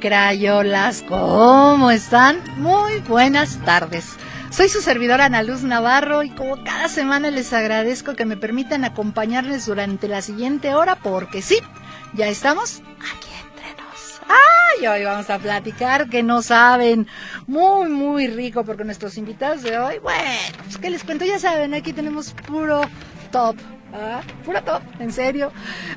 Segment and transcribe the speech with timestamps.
[0.00, 2.42] Crayolas, ¿cómo están?
[2.56, 4.16] Muy buenas tardes.
[4.50, 8.84] Soy su servidora Ana Luz Navarro y como cada semana les agradezco que me permitan
[8.84, 11.58] acompañarles durante la siguiente hora porque sí,
[12.14, 14.20] ya estamos aquí entre nos.
[14.26, 14.86] ¡Ay!
[14.86, 17.06] Hoy vamos a platicar que no saben.
[17.46, 20.24] Muy, muy rico porque nuestros invitados de hoy, bueno,
[20.64, 22.80] pues que les cuento, ya saben, aquí tenemos puro
[23.30, 23.56] top
[23.92, 25.52] Ah, pura top, en serio.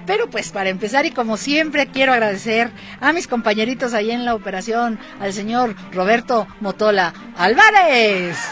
[0.06, 4.36] Pero pues para empezar y como siempre quiero agradecer a mis compañeritos ahí en la
[4.36, 8.38] operación, al señor Roberto Motola Álvarez.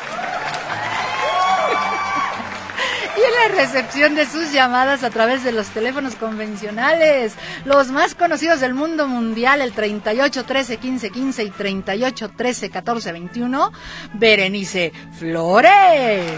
[3.13, 7.33] Y en la recepción de sus llamadas a través de los teléfonos convencionales,
[7.65, 13.11] los más conocidos del mundo mundial, el 38 13 15 15 y 38 13 14
[13.11, 13.71] 21,
[14.13, 16.31] Berenice Flores.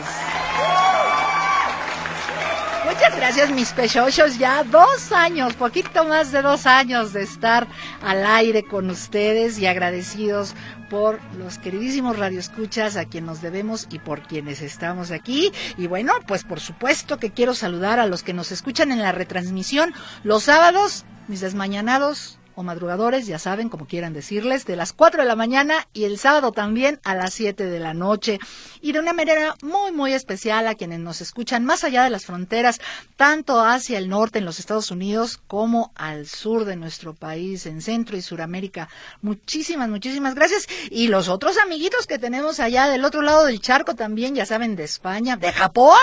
[2.94, 4.38] Muchas gracias, mis pechochos.
[4.38, 7.68] Ya dos años, poquito más de dos años de estar
[8.04, 10.54] al aire con ustedes y agradecidos
[10.92, 15.52] por los queridísimos radioescuchas a quien nos debemos y por quienes estamos aquí.
[15.76, 19.12] Y bueno, pues por supuesto que quiero saludar a los que nos escuchan en la
[19.12, 19.92] retransmisión
[20.24, 25.28] los sábados, mis desmañanados o madrugadores, ya saben, como quieran decirles, de las 4 de
[25.28, 28.40] la mañana y el sábado también a las 7 de la noche.
[28.82, 32.26] Y de una manera muy, muy especial a quienes nos escuchan más allá de las
[32.26, 32.80] fronteras,
[33.16, 37.82] tanto hacia el norte en los Estados Unidos como al sur de nuestro país, en
[37.82, 38.90] Centro y Suramérica.
[39.22, 40.68] Muchísimas, muchísimas gracias.
[40.90, 44.76] Y los otros amiguitos que tenemos allá del otro lado del charco también, ya saben,
[44.76, 45.98] de España, de Japón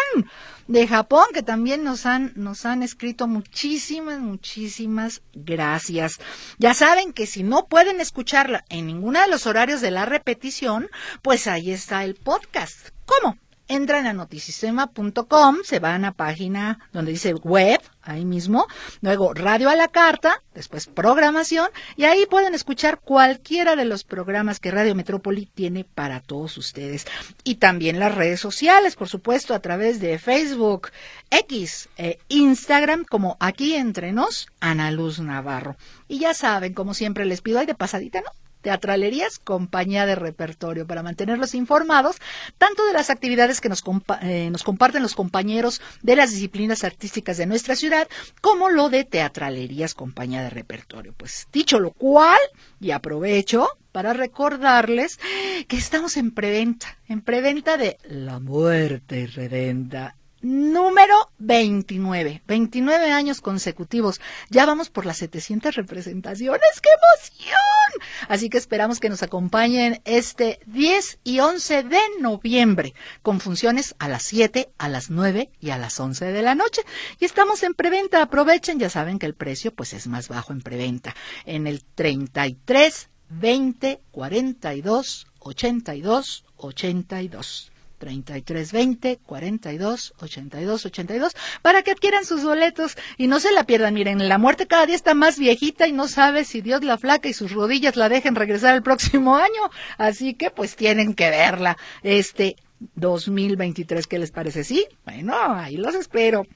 [0.71, 6.21] de Japón que también nos han nos han escrito muchísimas muchísimas gracias.
[6.59, 10.89] Ya saben que si no pueden escucharla en ninguno de los horarios de la repetición,
[11.23, 12.91] pues ahí está el podcast.
[13.05, 13.37] ¿Cómo?
[13.71, 18.67] Entran a notisistema.com, se van a página donde dice web, ahí mismo,
[19.01, 24.59] luego radio a la carta, después programación, y ahí pueden escuchar cualquiera de los programas
[24.59, 27.07] que Radio Metrópoli tiene para todos ustedes.
[27.45, 30.89] Y también las redes sociales, por supuesto, a través de Facebook,
[31.31, 35.77] X e Instagram, como aquí entre nos, Ana Luz Navarro.
[36.09, 38.31] Y ya saben, como siempre les pido, hay de pasadita, ¿no?
[38.63, 42.17] Teatralerías, compañía de repertorio, para mantenerlos informados
[42.59, 43.83] tanto de las actividades que nos,
[44.23, 48.09] eh, nos comparten los compañeros de las disciplinas artísticas de nuestra ciudad,
[48.41, 51.15] como lo de Teatralerías, compañía de repertorio.
[51.17, 52.39] Pues dicho lo cual,
[52.81, 55.19] y aprovecho para recordarles
[55.67, 62.43] que estamos en preventa, en preventa de La Muerte Redenta número 29.
[62.47, 64.21] 29 años consecutivos.
[64.49, 66.61] Ya vamos por las 700 representaciones.
[66.83, 68.07] ¡Qué emoción!
[68.29, 74.09] Así que esperamos que nos acompañen este 10 y 11 de noviembre con funciones a
[74.09, 76.83] las 7, a las 9 y a las 11 de la noche.
[77.19, 78.23] Y estamos en preventa.
[78.23, 81.15] Aprovechen, ya saben que el precio pues es más bajo en preventa.
[81.45, 87.73] En el 33 20 42 82 82.
[88.01, 93.95] 3320 42 82 82 para que adquieran sus boletos y no se la pierdan.
[93.95, 97.29] Miren, la muerte cada día está más viejita y no sabe si Dios la flaca
[97.29, 99.71] y sus rodillas la dejen regresar el próximo año.
[99.99, 102.57] Así que pues tienen que verla este
[102.95, 104.07] 2023.
[104.07, 104.65] ¿Qué les parece?
[104.65, 106.47] Sí, bueno, ahí los espero.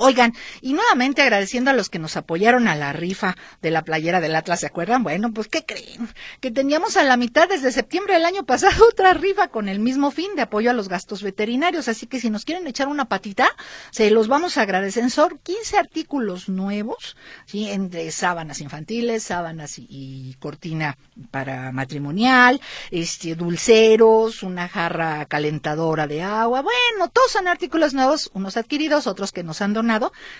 [0.00, 4.20] Oigan, y nuevamente agradeciendo a los que nos apoyaron a la rifa de la playera
[4.20, 5.02] del Atlas, ¿se acuerdan?
[5.02, 6.08] Bueno, pues ¿qué creen?
[6.40, 10.12] Que teníamos a la mitad desde septiembre del año pasado otra rifa con el mismo
[10.12, 13.50] fin de apoyo a los gastos veterinarios, así que si nos quieren echar una patita,
[13.90, 15.10] se los vamos a agradecer.
[15.10, 17.68] Son 15 artículos nuevos, ¿sí?
[17.68, 20.96] Entre sábanas infantiles, sábanas y, cortina
[21.32, 22.60] para matrimonial,
[22.92, 29.32] este, dulceros, una jarra calentadora de agua, bueno, todos son artículos nuevos, unos adquiridos, otros
[29.32, 29.87] que nos han donado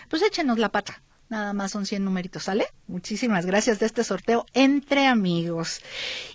[0.09, 1.03] pues échenos la pata.
[1.29, 2.67] Nada más son 100 numeritos, ¿sale?
[2.87, 5.83] Muchísimas gracias de este sorteo entre amigos.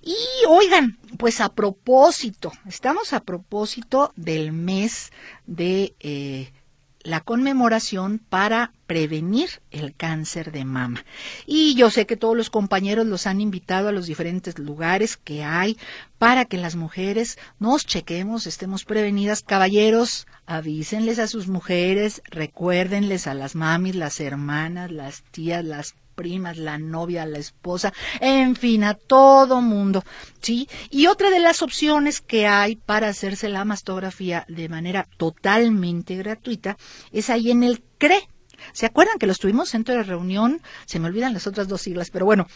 [0.03, 0.15] Y
[0.47, 5.11] oigan, pues a propósito, estamos a propósito del mes
[5.47, 6.53] de eh,
[7.03, 11.03] la conmemoración para prevenir el cáncer de mama.
[11.45, 15.43] Y yo sé que todos los compañeros los han invitado a los diferentes lugares que
[15.43, 15.77] hay
[16.17, 19.43] para que las mujeres nos chequemos, estemos prevenidas.
[19.43, 26.57] Caballeros, avísenles a sus mujeres, recuérdenles a las mamis, las hermanas, las tías, las primas,
[26.57, 30.03] la novia, la esposa, en fin, a todo mundo,
[30.41, 30.67] ¿sí?
[30.89, 36.77] Y otra de las opciones que hay para hacerse la mastografía de manera totalmente gratuita
[37.11, 38.27] es ahí en el CRE.
[38.71, 40.61] ¿Se acuerdan que los tuvimos centro de reunión?
[40.85, 42.47] Se me olvidan las otras dos siglas, pero bueno,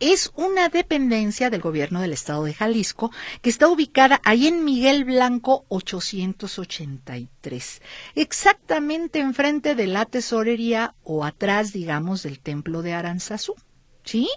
[0.00, 3.10] es una dependencia del gobierno del estado de Jalisco
[3.42, 7.82] que está ubicada ahí en Miguel Blanco 883,
[8.14, 13.54] exactamente enfrente de la tesorería o atrás, digamos, del templo de Aranzazú.
[14.06, 14.28] ¿Sí?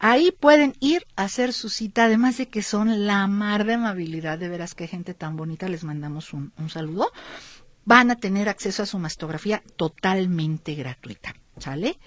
[0.00, 4.36] Ahí pueden ir a hacer su cita, además de que son la mar de amabilidad,
[4.36, 7.12] de veras que gente tan bonita, les mandamos un saludo.
[7.84, 11.36] Van a tener acceso a su mastografía totalmente gratuita.
[11.58, 11.98] ¿Sale?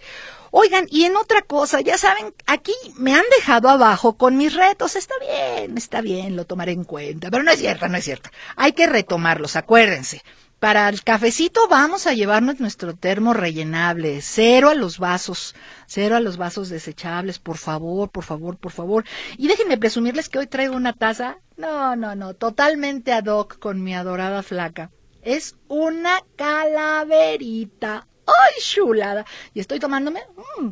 [0.52, 4.96] Oigan, y en otra cosa, ya saben, aquí me han dejado abajo con mis retos.
[4.96, 7.30] Está bien, está bien, lo tomaré en cuenta.
[7.30, 8.30] Pero no es cierto, no es cierto.
[8.56, 10.24] Hay que retomarlos, acuérdense.
[10.60, 15.54] Para el cafecito vamos a llevarnos nuestro termo rellenable, cero a los vasos,
[15.86, 19.04] cero a los vasos desechables, por favor, por favor, por favor.
[19.38, 23.84] Y déjenme presumirles que hoy traigo una taza, no, no, no, totalmente ad hoc con
[23.84, 24.90] mi adorada flaca.
[25.22, 28.08] Es una calaverita.
[28.28, 29.26] ¡Ay, chulada!
[29.54, 30.22] Y estoy tomándome.
[30.58, 30.70] Mm,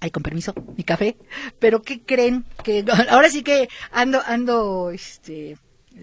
[0.00, 1.16] ay, con permiso, mi café.
[1.58, 2.44] Pero ¿qué creen?
[2.62, 5.56] Que ahora sí que ando, ando, este,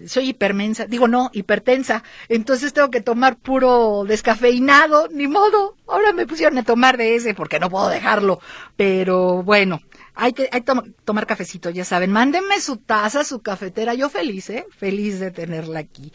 [0.06, 5.76] soy hipermensa, digo no, hipertensa, entonces tengo que tomar puro descafeinado, ni modo.
[5.86, 8.40] Ahora me pusieron a tomar de ese porque no puedo dejarlo.
[8.76, 9.80] Pero bueno,
[10.14, 10.62] hay que, hay
[11.04, 12.12] tomar cafecito, ya saben.
[12.12, 13.94] Mándenme su taza, su cafetera.
[13.94, 14.66] Yo feliz, ¿eh?
[14.76, 16.12] Feliz de tenerla aquí.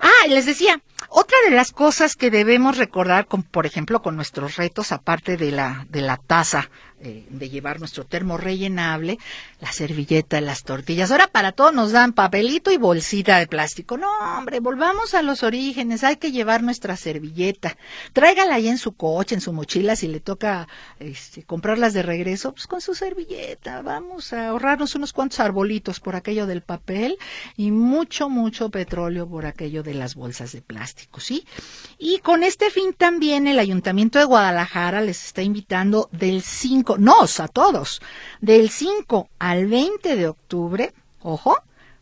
[0.00, 4.56] Ah, les decía, otra de las cosas que debemos recordar, con, por ejemplo, con nuestros
[4.56, 6.70] retos, aparte de la, de la taza,
[7.04, 9.18] eh, de llevar nuestro termo rellenable,
[9.60, 11.10] la servilleta, las tortillas.
[11.10, 13.98] Ahora para todo nos dan papelito y bolsita de plástico.
[13.98, 14.08] No,
[14.38, 16.04] hombre, volvamos a los orígenes.
[16.04, 17.76] Hay que llevar nuestra servilleta.
[18.12, 20.68] Tráigala ahí en su coche, en su mochila, si le toca
[21.00, 23.82] este, comprarlas de regreso, pues con su servilleta.
[23.82, 27.18] Vamos a ahorrarnos unos cuantos arbolitos por aquello del papel
[27.56, 31.44] y mucho, mucho petróleo por aquello de las bolsas de plástico, ¿sí?
[31.98, 37.40] Y con este fin también el Ayuntamiento de Guadalajara les está invitando del 5 nos
[37.40, 38.00] a todos,
[38.40, 41.56] del 5 al 20 de octubre, ojo,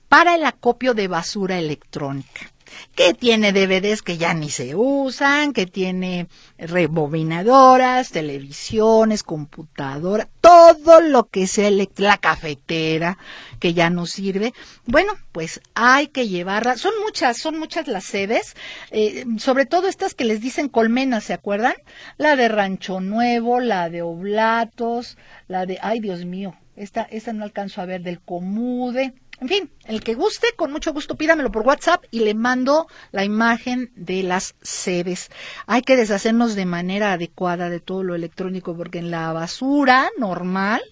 [0.09, 2.50] para el acopio de basura electrónica
[2.95, 6.29] que tiene DVDs que ya ni se usan, que tiene
[6.59, 13.19] rebobinadoras, televisiones, computadora, todo lo que sea la cafetera
[13.59, 14.53] que ya no sirve.
[14.87, 16.77] Bueno, pues hay que llevarla.
[16.77, 18.55] Son muchas, son muchas las sedes,
[18.91, 21.75] eh, sobre todo estas que les dicen colmenas, ¿se acuerdan?
[22.17, 25.17] La de Rancho Nuevo, la de Oblatos,
[25.49, 29.15] la de, ay Dios mío, esta, esta no alcanzo a ver, del Comude.
[29.41, 33.25] En fin, el que guste, con mucho gusto pídamelo por WhatsApp y le mando la
[33.25, 35.31] imagen de las sedes.
[35.67, 40.83] Hay que deshacernos de manera adecuada de todo lo electrónico porque en la basura normal,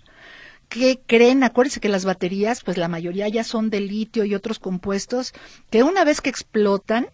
[0.70, 1.44] ¿qué creen?
[1.44, 5.34] Acuérdense que las baterías, pues la mayoría ya son de litio y otros compuestos
[5.68, 7.08] que una vez que explotan,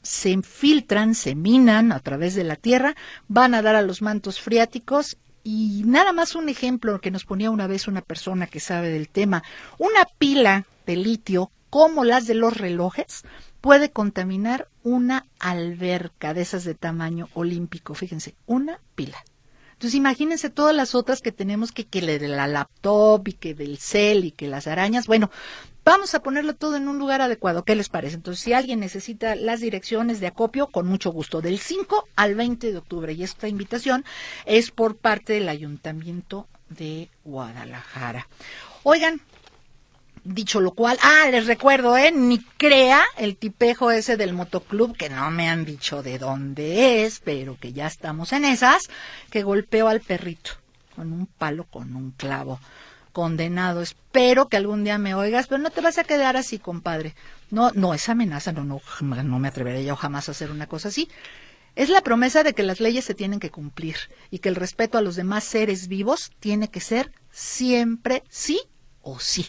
[0.00, 2.96] se filtran, se minan a través de la tierra,
[3.26, 7.50] van a dar a los mantos freáticos y nada más un ejemplo que nos ponía
[7.50, 9.42] una vez una persona que sabe del tema.
[9.78, 13.22] Una pila de litio, como las de los relojes,
[13.60, 17.94] puede contaminar una alberca de esas de tamaño olímpico.
[17.94, 19.18] Fíjense, una pila.
[19.72, 23.76] Entonces imagínense todas las otras que tenemos que, que de la laptop y que del
[23.76, 25.06] cel y que las arañas.
[25.06, 25.30] Bueno,
[25.84, 27.64] vamos a ponerlo todo en un lugar adecuado.
[27.64, 28.14] ¿Qué les parece?
[28.14, 32.72] Entonces, si alguien necesita las direcciones de acopio, con mucho gusto, del 5 al 20
[32.72, 33.12] de octubre.
[33.12, 34.06] Y esta invitación
[34.46, 38.26] es por parte del Ayuntamiento de Guadalajara.
[38.84, 39.20] Oigan,
[40.30, 42.12] Dicho lo cual, ah, les recuerdo, ¿eh?
[42.12, 47.20] Ni crea el tipejo ese del motoclub, que no me han dicho de dónde es,
[47.24, 48.90] pero que ya estamos en esas,
[49.30, 50.50] que golpeó al perrito
[50.94, 52.60] con un palo, con un clavo.
[53.12, 53.80] Condenado.
[53.80, 57.14] Espero que algún día me oigas, pero no te vas a quedar así, compadre.
[57.50, 60.88] No, no, es amenaza, no, no, no me atreveré yo jamás a hacer una cosa
[60.88, 61.08] así.
[61.74, 63.96] Es la promesa de que las leyes se tienen que cumplir
[64.30, 68.60] y que el respeto a los demás seres vivos tiene que ser siempre sí
[69.00, 69.46] o sí.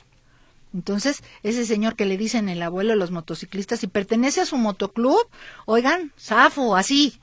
[0.74, 4.58] Entonces, ese señor que le dicen el abuelo de los motociclistas, y pertenece a su
[4.58, 5.28] motoclub,
[5.66, 7.20] oigan, zafo, así,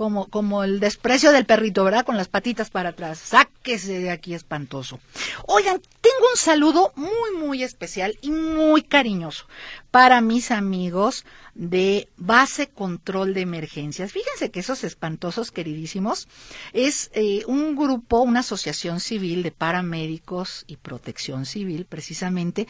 [0.00, 2.06] como, como el desprecio del perrito, ¿verdad?
[2.06, 3.18] Con las patitas para atrás.
[3.18, 4.98] Sáquese de aquí, espantoso.
[5.46, 9.44] Oigan, tengo un saludo muy, muy especial y muy cariñoso
[9.90, 14.10] para mis amigos de Base Control de Emergencias.
[14.10, 16.28] Fíjense que esos espantosos, queridísimos,
[16.72, 22.66] es eh, un grupo, una asociación civil de paramédicos y protección civil, precisamente,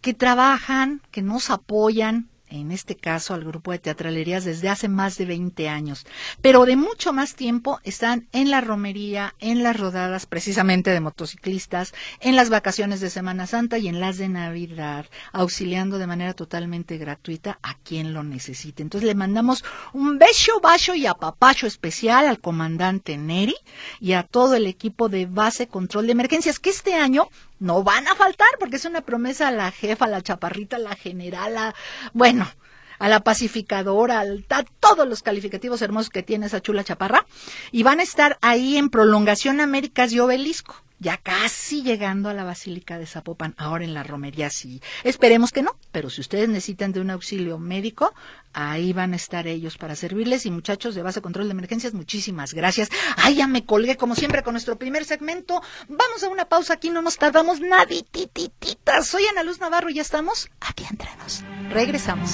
[0.00, 5.16] que trabajan, que nos apoyan en este caso al grupo de teatralerías desde hace más
[5.16, 6.06] de 20 años,
[6.40, 11.94] pero de mucho más tiempo están en la romería, en las rodadas precisamente de motociclistas,
[12.20, 16.98] en las vacaciones de Semana Santa y en las de Navidad, auxiliando de manera totalmente
[16.98, 18.82] gratuita a quien lo necesite.
[18.82, 23.56] Entonces le mandamos un beso, bacho y apapacho especial al comandante Neri
[24.00, 27.28] y a todo el equipo de base control de emergencias que este año
[27.62, 30.80] no van a faltar porque es una promesa a la jefa, a la chaparrita, a
[30.80, 31.74] la generala,
[32.12, 32.50] bueno,
[32.98, 37.24] a la pacificadora, a todos los calificativos hermosos que tiene esa chula chaparra,
[37.70, 42.44] y van a estar ahí en prolongación Américas y Obelisco ya casi llegando a la
[42.44, 44.80] Basílica de Zapopan, ahora en la romería sí.
[45.02, 48.14] Esperemos que no, pero si ustedes necesitan de un auxilio médico,
[48.52, 50.46] ahí van a estar ellos para servirles.
[50.46, 52.88] Y muchachos de base control de emergencias, muchísimas gracias.
[53.16, 55.60] Ay, ya me colgué como siempre con nuestro primer segmento.
[55.88, 59.06] Vamos a una pausa aquí, no nos tardamos nadititititas.
[59.08, 61.42] Soy Ana Luz Navarro y ya estamos aquí entre nos.
[61.70, 62.30] Regresamos.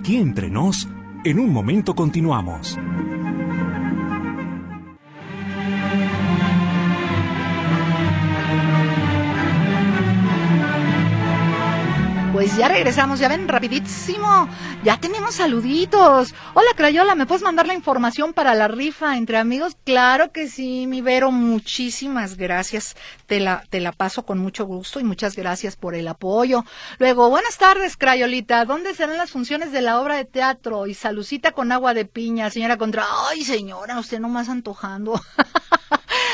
[0.00, 0.88] Aquí entre nos,
[1.24, 2.78] en un momento continuamos.
[12.40, 14.48] Pues ya regresamos, ya ven, rapidísimo.
[14.82, 16.34] Ya tenemos saluditos.
[16.54, 19.76] Hola, Crayola, ¿me puedes mandar la información para la rifa entre amigos?
[19.84, 22.96] Claro que sí, mi Vero, muchísimas gracias.
[23.26, 26.64] Te la, te la paso con mucho gusto y muchas gracias por el apoyo.
[26.98, 28.64] Luego, buenas tardes, Crayolita.
[28.64, 30.86] ¿Dónde serán las funciones de la obra de teatro?
[30.86, 33.04] Y salucita con agua de piña, señora Contra.
[33.28, 35.20] Ay, señora, usted no más antojando.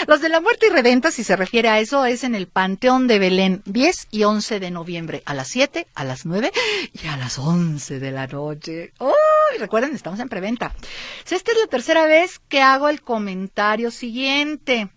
[0.06, 3.06] Los de la muerte y redenta, si se refiere a eso, es en el Panteón
[3.06, 6.52] de Belén, 10 y 11 de noviembre, a las 7, a las 9
[6.92, 8.92] y a las 11 de la noche.
[8.98, 9.12] ¡Oh!
[9.58, 10.74] Recuerden, estamos en preventa.
[11.28, 14.88] Esta es la tercera vez que hago el comentario siguiente.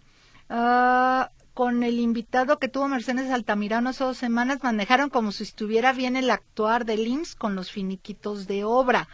[0.50, 5.92] Ah, con el invitado que tuvo Mercedes Altamirano hace dos semanas, manejaron como si estuviera
[5.94, 9.08] bien el actuar de IMSS con los finiquitos de obra.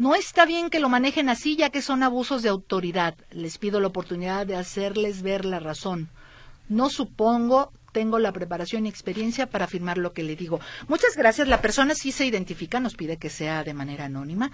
[0.00, 3.14] No está bien que lo manejen así, ya que son abusos de autoridad.
[3.32, 6.08] Les pido la oportunidad de hacerles ver la razón.
[6.70, 10.60] No supongo tengo la preparación y experiencia para afirmar lo que le digo.
[10.88, 11.48] Muchas gracias.
[11.48, 14.50] La persona sí se identifica, nos pide que sea de manera anónima.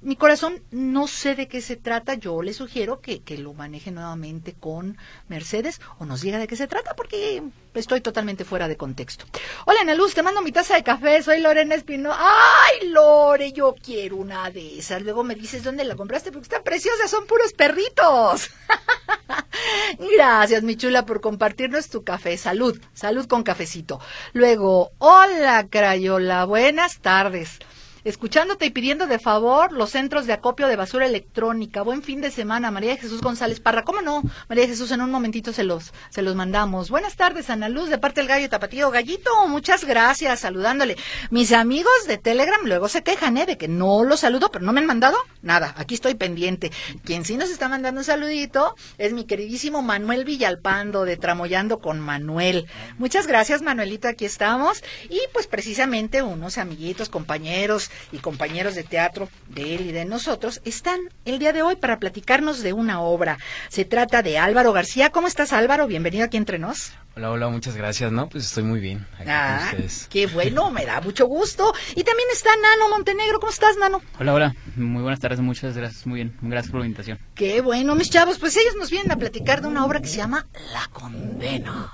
[0.00, 2.14] Mi corazón no sé de qué se trata.
[2.14, 4.96] Yo le sugiero que, que lo maneje nuevamente con
[5.28, 7.42] Mercedes o nos diga de qué se trata porque
[7.74, 9.24] estoy totalmente fuera de contexto.
[9.66, 11.22] Hola, Ana Luz, te mando mi taza de café.
[11.22, 12.12] Soy Lorena Espino.
[12.12, 13.52] ¡Ay, Lore!
[13.52, 15.02] Yo quiero una de esas.
[15.02, 17.10] Luego me dices dónde la compraste porque están preciosas.
[17.10, 18.50] Son puros perritos.
[20.16, 22.36] Gracias, mi chula, por compartirnos tu café.
[22.36, 24.00] Salud, salud con cafecito.
[24.32, 27.58] Luego, hola, Crayola, buenas tardes
[28.04, 31.82] escuchándote y pidiendo de favor los centros de acopio de basura electrónica.
[31.82, 33.84] Buen fin de semana, María Jesús González Parra.
[33.84, 34.22] ¿Cómo no?
[34.48, 36.90] María Jesús, en un momentito se los, se los mandamos.
[36.90, 38.90] Buenas tardes, Ana Luz, de parte del gallo tapatío.
[38.90, 40.96] Gallito, muchas gracias, saludándole.
[41.30, 43.46] Mis amigos de Telegram luego se quejan, ¿eh?
[43.46, 45.74] De que no los saludo, pero no me han mandado nada.
[45.76, 46.70] Aquí estoy pendiente.
[47.04, 52.00] Quien sí nos está mandando un saludito es mi queridísimo Manuel Villalpando de Tramoyando con
[52.00, 52.66] Manuel.
[52.98, 54.82] Muchas gracias, Manuelito, aquí estamos.
[55.08, 60.60] Y pues precisamente unos amiguitos, compañeros, y compañeros de teatro de él y de nosotros
[60.64, 63.38] están el día de hoy para platicarnos de una obra.
[63.68, 65.10] Se trata de Álvaro García.
[65.10, 65.86] ¿Cómo estás, Álvaro?
[65.86, 66.92] Bienvenido aquí entre nos.
[67.16, 68.12] Hola, hola, muchas gracias.
[68.12, 69.06] No, pues estoy muy bien.
[69.18, 70.06] Aquí ah, ustedes.
[70.10, 71.72] qué bueno, me da mucho gusto.
[71.94, 73.40] Y también está Nano Montenegro.
[73.40, 74.00] ¿Cómo estás, Nano?
[74.18, 74.54] Hola, hola.
[74.76, 76.06] Muy buenas tardes, muchas gracias.
[76.06, 76.36] Muy bien.
[76.40, 77.18] Gracias por la invitación.
[77.34, 78.38] Qué bueno, mis chavos.
[78.38, 81.92] Pues ellos nos vienen a platicar de una obra que se llama La Condena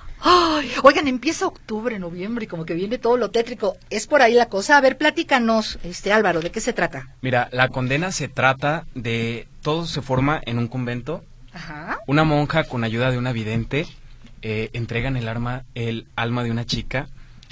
[0.83, 3.77] oigan, empieza octubre, noviembre y como que viene todo lo tétrico.
[3.91, 4.77] ¿Es por ahí la cosa?
[4.77, 7.09] A ver, platícanos, este Álvaro, ¿de qué se trata?
[7.23, 11.25] Mira, la condena se trata de todo se forma en un convento.
[11.53, 11.99] Ajá.
[12.07, 13.87] Una monja con ayuda de una vidente
[14.43, 17.09] eh, entregan el arma, el alma de una chica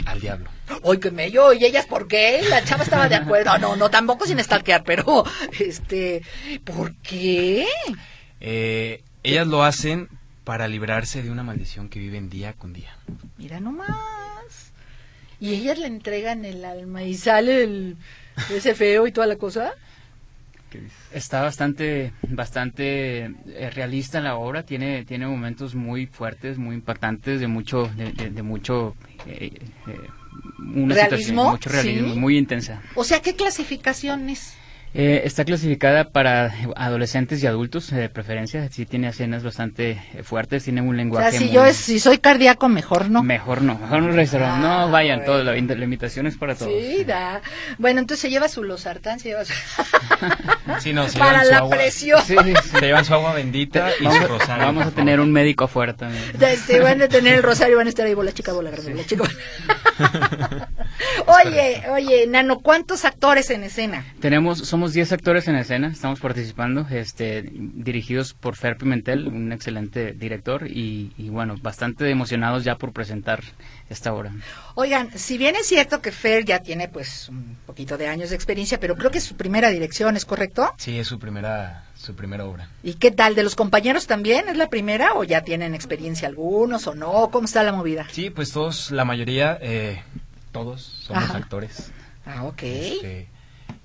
[0.07, 0.51] al diablo.
[0.83, 2.43] Oye, qué mello, ¿y ellas por qué?
[2.49, 3.57] La chava estaba de acuerdo.
[3.59, 5.25] No, no, tampoco sin stalkear, pero,
[5.59, 6.23] este,
[6.65, 7.67] ¿por qué?
[8.41, 10.09] Eh, ellas lo hacen
[10.45, 12.97] para librarse de una maldición que viven día con día.
[13.39, 14.73] Mira nomás.
[15.41, 17.97] Y ellas le entregan el alma y sale el,
[18.51, 19.73] ese feo y toda la cosa.
[21.13, 27.47] Está bastante, bastante eh, realista la obra, tiene, tiene momentos muy fuertes, muy impactantes, de
[27.47, 28.97] mucho, de, mucho
[29.27, 29.53] eh,
[29.87, 29.99] eh,
[30.59, 31.53] una ¿Realismo?
[31.53, 32.83] mucho realismo, muy intensa.
[32.97, 34.55] O sea, ¿qué clasificaciones?
[34.97, 38.69] Eh, está clasificada para adolescentes y adultos, de preferencia.
[38.71, 41.29] Sí tiene escenas bastante fuertes, tiene un lenguaje.
[41.29, 43.25] O sea, si yo si soy cardíaco, mejor no.
[43.25, 46.71] Mejor no, mejor no No ah, vayan todos, la, invitación es para todos.
[46.73, 47.43] Sí, da.
[47.79, 49.53] Bueno, entonces se lleva su losartán, se lleva su...
[50.81, 52.23] sí, no, para la presión.
[52.25, 52.37] Sí,
[52.71, 54.65] se llevan su agua bendita y vamos, su rosario.
[54.65, 56.23] Vamos a tener un médico afuera también.
[56.41, 59.05] Este, van a tener el rosario, van a estar ahí, bola chica, bola grande, bola
[59.05, 59.25] chica.
[61.27, 64.05] oye, oye, Nano, ¿cuántos actores en escena?
[64.21, 70.13] Tenemos, somos 10 actores en escena, estamos participando, este, dirigidos por Fer Pimentel, un excelente
[70.13, 73.43] director, y, bueno, bastante emocionados ya por presentar
[73.89, 74.33] esta obra.
[74.75, 78.37] Oigan, si bien es cierto que Fer ya tiene pues un poquito de años de
[78.37, 80.73] experiencia, pero creo que es su primera dirección, ¿es correcto?
[80.79, 82.69] Sí, es su primera su primera obra.
[82.83, 83.35] ¿Y qué tal?
[83.35, 87.31] ¿De los compañeros también es la primera o ya tienen experiencia algunos o no?
[87.31, 88.07] ¿Cómo está la movida?
[88.11, 90.03] Sí, pues todos, la mayoría, eh,
[90.53, 91.91] todos somos actores.
[92.27, 92.63] Ah, ok.
[92.63, 93.29] Este,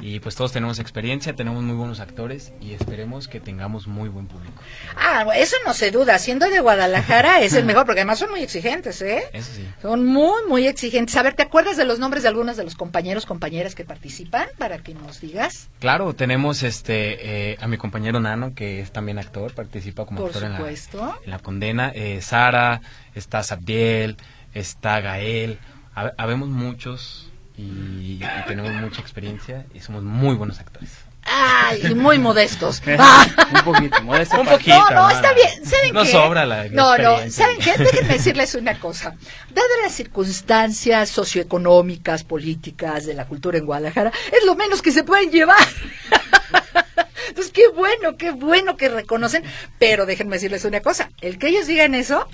[0.01, 4.27] y pues todos tenemos experiencia, tenemos muy buenos actores y esperemos que tengamos muy buen
[4.27, 4.61] público.
[4.95, 6.17] Ah, eso no se duda.
[6.19, 9.23] Siendo de Guadalajara es el mejor, porque además son muy exigentes, ¿eh?
[9.33, 9.67] Eso sí.
[9.81, 11.17] Son muy, muy exigentes.
[11.17, 14.47] A ver, ¿te acuerdas de los nombres de algunos de los compañeros, compañeras que participan
[14.57, 15.67] para que nos digas?
[15.79, 20.43] Claro, tenemos este eh, a mi compañero Nano, que es también actor, participa como actor
[20.43, 21.91] en la, en la, condena.
[21.93, 22.79] Eh, Sara,
[23.15, 24.15] está Sabdiel,
[24.53, 25.59] está Gael.
[25.93, 27.28] Habemos muchos
[27.59, 30.89] y, tenemos mucha experiencia y somos muy buenos actores.
[31.23, 32.81] Ay, y muy modestos.
[33.53, 34.39] un poquito, modesto.
[34.39, 34.77] Un poquito.
[34.89, 35.65] No, no, está bien.
[35.65, 37.75] ¿Saben no sobra la No, no, ¿saben qué?
[37.77, 39.15] Déjenme decirles una cosa.
[39.53, 45.03] Dadas las circunstancias socioeconómicas, políticas, de la cultura en Guadalajara, es lo menos que se
[45.03, 45.57] pueden llevar.
[47.29, 49.43] Entonces, qué bueno, qué bueno que reconocen,
[49.77, 52.27] pero déjenme decirles una cosa, el que ellos digan eso,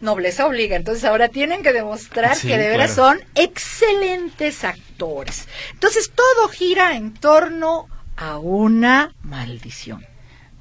[0.00, 5.48] nobleza obliga, entonces ahora tienen que demostrar que de veras son excelentes actores.
[5.72, 10.04] Entonces, todo gira en torno a una maldición.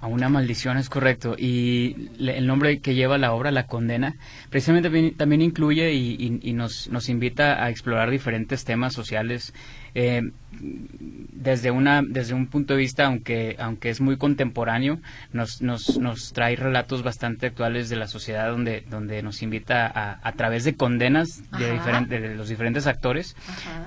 [0.02, 1.36] A una maldición es correcto.
[1.38, 4.18] Y el nombre que lleva la obra, La Condena,
[4.50, 9.54] precisamente también, incluye y, nos, nos invita a explorar diferentes temas sociales
[9.96, 15.00] eh, desde una desde un punto de vista aunque aunque es muy contemporáneo
[15.32, 20.20] nos, nos, nos trae relatos bastante actuales de la sociedad donde donde nos invita a,
[20.28, 23.36] a través de condenas de, diferente, de los diferentes actores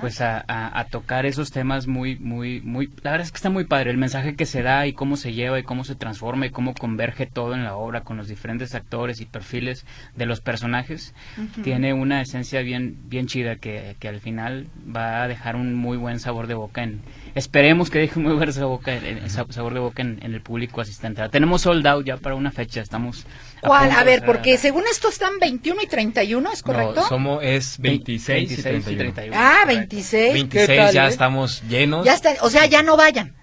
[0.00, 3.64] pues a, a, tocar esos temas muy muy muy la verdad es que está muy
[3.64, 6.50] padre el mensaje que se da y cómo se lleva y cómo se transforma y
[6.50, 9.84] cómo converge todo en la obra con los diferentes actores y perfiles
[10.16, 11.14] de los personajes.
[11.62, 15.97] Tiene una esencia bien bien chida que, que al final va a dejar un muy
[15.98, 17.02] buen sabor de boca en
[17.34, 21.28] esperemos que deje muy buen sabor, en, sabor de boca en, el público asistente.
[21.28, 23.26] Tenemos sold out ya para una fecha, estamos
[23.60, 23.90] ¿Cuál?
[23.90, 27.02] A, ver, porque según esto están 21 y 31, ¿es correcto?
[27.02, 29.36] No, somos es 26, y, 31.
[29.36, 30.32] Ah, 26.
[30.32, 31.08] 26 ya eh?
[31.08, 32.04] estamos llenos.
[32.04, 33.34] Ya está, o sea, ya no vayan.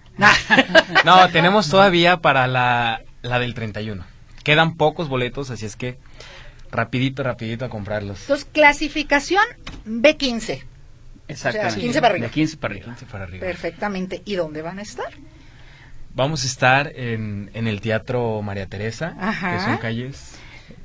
[1.03, 4.05] no, tenemos todavía para la, la del 31.
[4.43, 5.97] Quedan pocos boletos, así es que
[6.71, 8.21] rapidito, rapidito a comprarlos.
[8.21, 9.43] Entonces, clasificación
[9.87, 10.63] B15.
[11.27, 11.79] Exactamente.
[11.79, 12.29] 15 para arriba.
[12.29, 13.45] 15 para arriba.
[13.45, 14.21] Perfectamente.
[14.25, 15.11] ¿Y dónde van a estar?
[16.13, 20.35] Vamos a estar en, en el Teatro María Teresa, que son calles...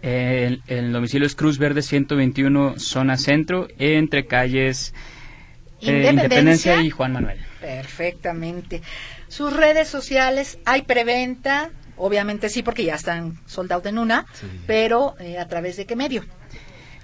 [0.03, 4.93] el, domicilio es Cruz Verde 121, zona centro, entre calles
[5.83, 6.83] eh, Independencia.
[6.83, 7.39] y Juan Manuel.
[7.61, 8.83] Perfectamente.
[9.29, 14.27] Sus redes sociales, hay preventa, obviamente sí, porque ya están soldados en una,
[14.67, 16.25] pero eh, ¿a través de qué medio?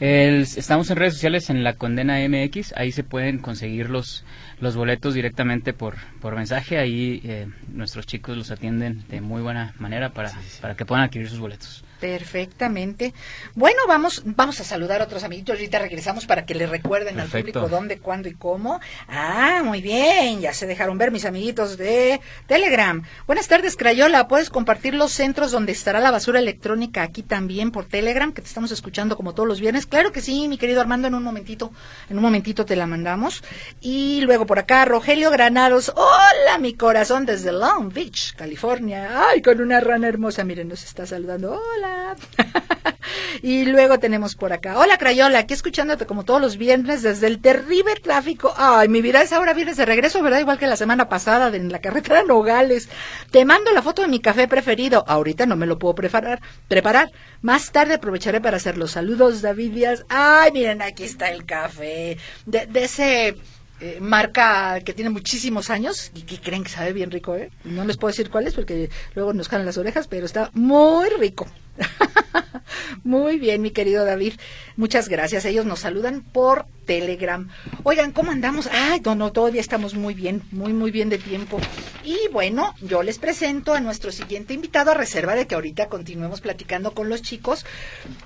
[0.00, 4.24] Estamos en redes sociales en la Condena MX, ahí se pueden conseguir los,
[4.60, 9.74] los boletos directamente por, por mensaje, ahí eh, nuestros chicos los atienden de muy buena
[9.78, 11.85] manera para, para que puedan adquirir sus boletos.
[12.00, 13.14] Perfectamente.
[13.54, 15.54] Bueno, vamos, vamos a saludar a otros amiguitos.
[15.54, 18.80] Ahorita regresamos para que le recuerden al público dónde, cuándo y cómo.
[19.08, 20.40] Ah, muy bien.
[20.40, 23.02] Ya se dejaron ver mis amiguitos de Telegram.
[23.26, 24.28] Buenas tardes, Crayola.
[24.28, 28.48] ¿Puedes compartir los centros donde estará la basura electrónica aquí también por Telegram, que te
[28.48, 29.86] estamos escuchando como todos los viernes?
[29.86, 31.72] Claro que sí, mi querido Armando, en un momentito,
[32.10, 33.42] en un momentito te la mandamos.
[33.80, 35.92] Y luego por acá, Rogelio Granados.
[35.94, 39.24] Hola, mi corazón, desde Long Beach, California.
[39.28, 40.44] Ay, con una rana hermosa.
[40.44, 41.52] Miren, nos está saludando.
[41.52, 41.85] Hola.
[43.42, 44.78] y luego tenemos por acá.
[44.78, 48.52] Hola Crayola, aquí escuchándote como todos los viernes desde el terrible tráfico.
[48.56, 50.40] Ay, mi vida es ahora viernes de regreso, ¿verdad?
[50.40, 52.88] Igual que la semana pasada en la carretera Nogales.
[53.30, 55.04] Te mando la foto de mi café preferido.
[55.06, 56.40] Ahorita no me lo puedo preparar.
[56.68, 57.10] preparar.
[57.42, 60.04] Más tarde aprovecharé para hacer los saludos, David Díaz.
[60.08, 62.18] Ay, miren, aquí está el café.
[62.44, 63.36] De, de ese
[63.80, 67.50] eh, marca que tiene muchísimos años y que creen que sabe bien rico, ¿eh?
[67.64, 71.08] No les puedo decir cuál es porque luego nos caen las orejas, pero está muy
[71.18, 71.46] rico.
[73.04, 74.34] Muy bien, mi querido David.
[74.76, 75.44] Muchas gracias.
[75.44, 77.48] Ellos nos saludan por Telegram.
[77.82, 78.68] Oigan, ¿cómo andamos?
[78.72, 81.58] Ay, no, no, todavía estamos muy bien, muy, muy bien de tiempo.
[82.04, 86.40] Y bueno, yo les presento a nuestro siguiente invitado a reserva de que ahorita continuemos
[86.40, 87.64] platicando con los chicos,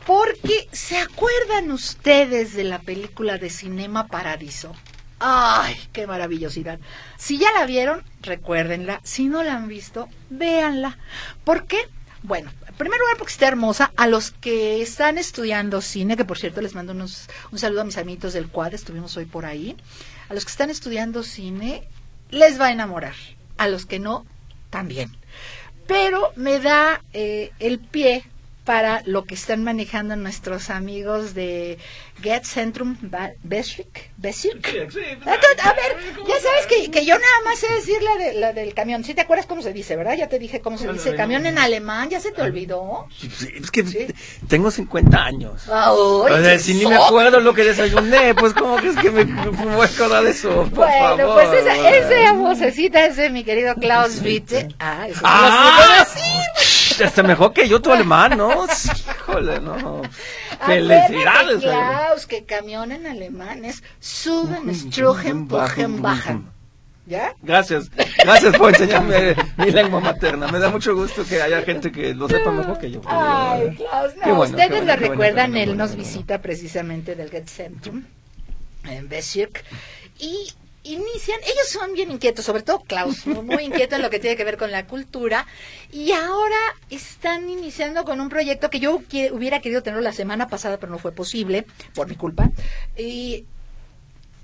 [0.07, 4.75] porque ¿se acuerdan ustedes de la película de Cinema Paradiso?
[5.21, 6.81] ¡Ay, qué maravillosidad!
[7.19, 9.01] Si ya la vieron, recuérdenla.
[9.05, 10.97] Si no la han visto, véanla.
[11.45, 11.77] ¿Por qué?
[12.23, 13.93] Bueno, en primer lugar porque está hermosa.
[13.97, 17.99] A los que están estudiando cine, que por cierto les mando un saludo a mis
[17.99, 19.77] amiguitos del Quad, estuvimos hoy por ahí.
[20.31, 21.87] A los que están estudiando cine,
[22.31, 23.15] les va a enamorar.
[23.59, 24.25] A los que no,
[24.71, 25.15] también.
[25.87, 28.25] Pero me da eh, el pie
[28.65, 31.79] para lo que están manejando nuestros amigos de
[32.23, 32.97] Get Centrum
[33.43, 34.11] Basic.
[34.17, 34.67] Basic.
[34.67, 38.75] A ver, ya sabes que, que, yo nada más sé decir la, de, la del
[38.75, 39.05] camión.
[39.05, 40.15] ¿Sí te acuerdas cómo se dice, verdad?
[40.17, 42.11] Ya te dije cómo se dice camión en alemán.
[42.11, 43.07] ¿Ya se te olvidó?
[43.23, 44.15] es que
[44.49, 45.69] tengo 50 años.
[45.69, 49.25] o sea, si ni me acuerdo lo que desayuné, pues como que es que me,
[49.25, 53.75] voy a acordar de eso, por bueno, pues esa, esa vocecita es de mi querido
[53.77, 54.69] Klaus Witte.
[54.79, 58.67] Ah, eso ah, sí, hasta mejor que yo tu alemán, ¿no?
[59.27, 60.03] Híjole, no.
[60.67, 61.61] Felicidades.
[61.61, 66.51] Klaus, que camión en alemán es suben, strugen, pogen, bajan.
[67.07, 67.35] ¿Ya?
[67.43, 67.91] Gracias,
[68.23, 70.47] gracias por enseñarme mi lengua materna.
[70.47, 73.01] Me da mucho gusto que haya gente que lo sepa mejor que yo.
[73.07, 78.05] Ay, Klaus, no, ustedes lo recuerdan, él nos visita precisamente del Get Centrum
[78.85, 79.65] en Bezirk
[80.21, 84.37] y inician, ellos son bien inquietos, sobre todo Klaus, muy inquieto en lo que tiene
[84.37, 85.47] que ver con la cultura,
[85.93, 89.01] y ahora están iniciando con un proyecto que yo
[89.33, 92.51] hubiera querido tener la semana pasada, pero no fue posible, por mi culpa,
[92.97, 93.45] y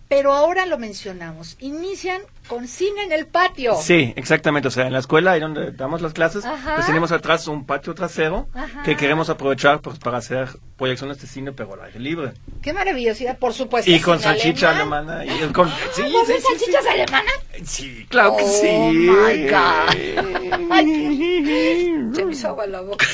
[0.09, 1.57] pero ahora lo mencionamos.
[1.59, 3.75] Inician con cine en el patio.
[3.81, 4.69] Sí, exactamente.
[4.69, 7.95] O sea, en la escuela, ahí donde damos las clases, pues tenemos atrás un patio
[7.95, 8.49] trasero
[8.85, 12.33] que queremos aprovechar pues, para hacer proyecciones de cine, pero al aire libre.
[12.63, 13.91] Qué maravillosidad, por supuesto.
[13.91, 15.25] Y con salchicha alemana.
[15.25, 17.35] Y con, sí, sí, salchichas alemanas?
[17.65, 18.69] Sí, claro que oh, sí.
[18.71, 19.91] Oh, my God.
[22.15, 23.07] Se me hizo la boca.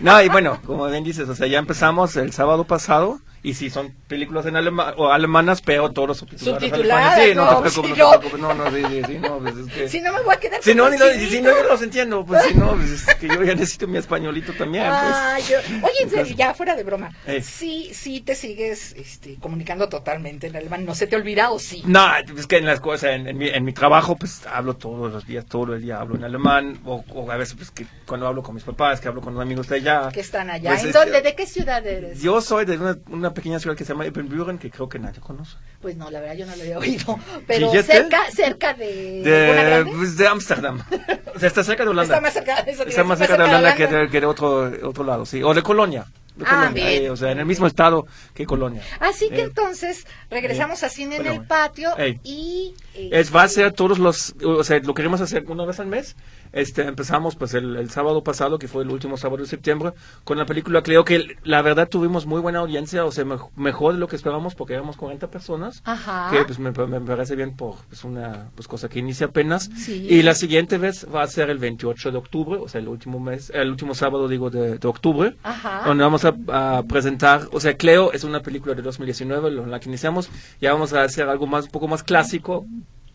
[0.00, 3.70] no, y bueno, como bien dices, o sea, ya empezamos el sábado pasado y si
[3.70, 6.62] son películas en alemán o alemanas, pero todos los subtitulados.
[6.64, 9.56] Subtituladas, sí, no, te preocupes, no, te preocupes, no, no, sí, sí, sí, no, pues
[9.56, 9.88] es que...
[9.88, 12.26] Si no me voy a quedar Si no, ni, no, si no, yo los entiendo,
[12.26, 14.98] pues si no, pues es que yo ya necesito mi españolito también, pues.
[14.98, 17.40] Ah, yo, oye, ya fuera de broma, eh.
[17.40, 21.84] sí, sí te sigues este, comunicando totalmente en alemán, ¿no se te olvida o sí?
[21.86, 25.12] No, es que en las cosas, en, en, mi, en mi trabajo, pues hablo todos
[25.12, 28.26] los días, todo el día hablo en alemán, o, o a veces, pues que cuando
[28.26, 30.08] hablo con mis papás, que hablo con unos amigos de allá.
[30.12, 31.22] Que están allá, pues, ¿en dónde?
[31.22, 32.20] ¿De qué ciudad eres?
[32.20, 35.20] Yo soy de una, una pequeña ciudad que se llama Ebenbüren, que creo que nadie
[35.20, 35.56] conoce.
[35.80, 37.18] Pues no, la verdad yo no lo he oído.
[37.46, 39.22] Pero cerca, cerca de.
[39.22, 40.82] De, pues de Ámsterdam.
[41.34, 42.14] o sea, está cerca de Holanda.
[42.14, 45.04] Está más cerca, eso está más cerca, de Holanda, que, de, que de, otro, otro
[45.04, 45.42] lado, sí.
[45.42, 46.06] O de Colonia.
[46.44, 47.10] ah, bien.
[47.10, 48.82] o sea, en el mismo estado que Colonia.
[48.98, 51.94] Así que eh, entonces regresamos eh, a cine en el patio
[52.24, 52.74] y...
[52.94, 54.34] Eh, es, va a ser todos los...
[54.44, 56.16] O sea, lo queremos hacer una vez al mes
[56.52, 59.92] este, empezamos pues el, sábado pasado, que fue el último sábado de septiembre,
[60.24, 60.82] con la película.
[60.82, 63.24] Creo que la verdad tuvimos muy buena audiencia, o sea,
[63.56, 65.82] mejor de lo que esperábamos porque éramos 40 personas,
[66.30, 69.70] que pues me, parece bien por pues, una pues, cosa que inicia apenas.
[69.88, 73.20] Y la siguiente vez va a ser el 28 de octubre, o sea, el último
[73.20, 75.36] mes, el último sábado digo de, octubre,
[75.84, 79.88] donde vamos a, presentar, o sea, Cleo es una película de 2019, en la que
[79.88, 80.30] iniciamos,
[80.60, 82.66] ya vamos a hacer algo más, un poco más clásico,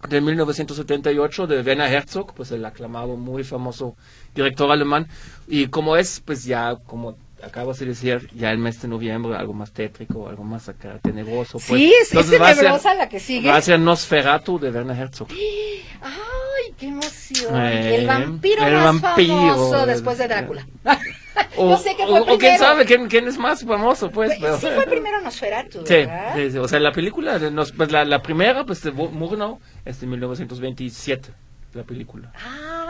[0.09, 3.95] de 1978 de Werner Herzog, pues el aclamado, muy famoso
[4.35, 5.07] director alemán.
[5.47, 9.53] Y como es, pues ya, como acabo de decir, ya el mes de noviembre, algo
[9.53, 11.53] más tétrico, algo más acá tenebroso.
[11.53, 11.65] Pues.
[11.65, 13.49] Sí, es, es tenebrosa la que sigue.
[13.49, 15.27] Va a ser Nosferatu de Werner Herzog.
[16.01, 17.55] ¡Ay, qué emoción!
[17.55, 20.67] el vampiro más famoso después de Drácula.
[21.57, 24.33] O, sé que fue o, quién sabe quién, quién, es más famoso, pues.
[24.39, 26.33] Pero, sí fue primero Nosferatu, ¿verdad?
[26.35, 30.07] Sí, o sea, la película, nos, pues la, la, primera, pues de Murnau, es de
[30.07, 31.29] 1927,
[31.73, 32.31] la película.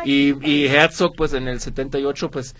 [0.06, 2.56] y, y Herzog, pues en el 78, pues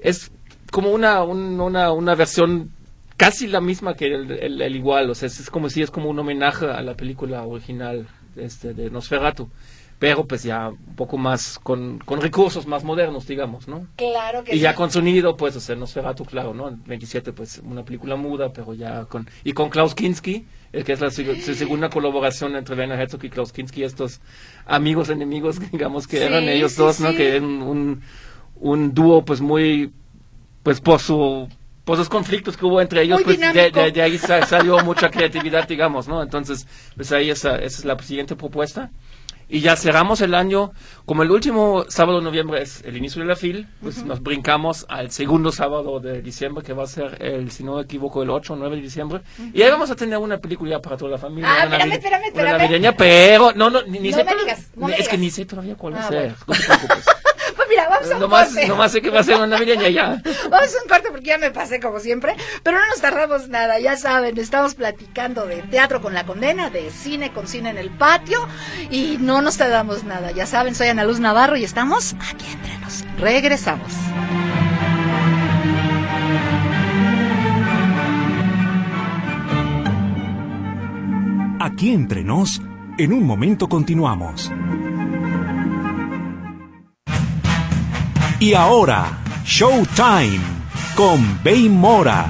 [0.00, 0.30] es
[0.70, 2.72] como una, una, una versión
[3.16, 4.30] casi la misma que el,
[4.62, 8.06] el, igual, o sea, es, como si es como un homenaje a la película original
[8.36, 9.50] este, de Nosferatu
[10.02, 13.86] pero pues ya un poco más con, con recursos más modernos, digamos, ¿no?
[13.94, 16.76] Claro que Y ya con sonido, pues, o sea, Nosferatu, claro, ¿no?
[16.86, 19.30] 27, pues, una película muda, pero ya con...
[19.44, 23.52] Y con Klaus Kinski, eh, que es la, segunda colaboración entre Werner Herzog y Klaus
[23.52, 24.20] Kinski, estos
[24.66, 27.12] amigos enemigos, digamos, que eran ellos dos, ¿no?
[27.12, 28.02] Que eran un,
[28.56, 29.92] un dúo, pues, muy,
[30.64, 31.48] pues, por su
[31.84, 36.22] pues los conflictos que hubo entre ellos, pues de, ahí salió mucha creatividad, digamos, ¿no?
[36.22, 38.90] Entonces, pues ahí esa, esa es la siguiente propuesta.
[39.52, 40.72] Y ya cerramos el año,
[41.04, 44.86] como el último sábado de noviembre es el inicio de la FIL, pues nos brincamos
[44.88, 48.30] al segundo sábado de diciembre, que va a ser el, si no me equivoco, el
[48.30, 49.20] 8 o 9 de diciembre.
[49.52, 51.50] Y ahí vamos a tener una película para toda la familia.
[51.52, 52.58] Ah, espérame, espérame, espérame.
[52.58, 54.24] navideña, pero, no, no, ni, sé,
[54.96, 56.34] es que ni sé todavía cuál va a ah, ser.
[56.46, 57.04] No te preocupes.
[57.72, 58.68] Mira, vamos a un nomás, corte.
[58.68, 60.22] Nomás sé que va a ser una navideña ya.
[60.50, 63.78] Vamos a un corte porque ya me pasé como siempre, pero no nos tardamos nada,
[63.78, 67.88] ya saben, estamos platicando de teatro con la condena, de cine con cine en el
[67.88, 68.46] patio
[68.90, 70.32] y no nos tardamos nada.
[70.32, 73.04] Ya saben, soy Ana Luz Navarro y estamos aquí entre nos.
[73.18, 73.90] Regresamos.
[81.58, 82.60] Aquí entre nos,
[82.98, 84.50] en un momento continuamos.
[88.42, 90.40] Y ahora, Showtime
[90.96, 92.26] con Bay Mora.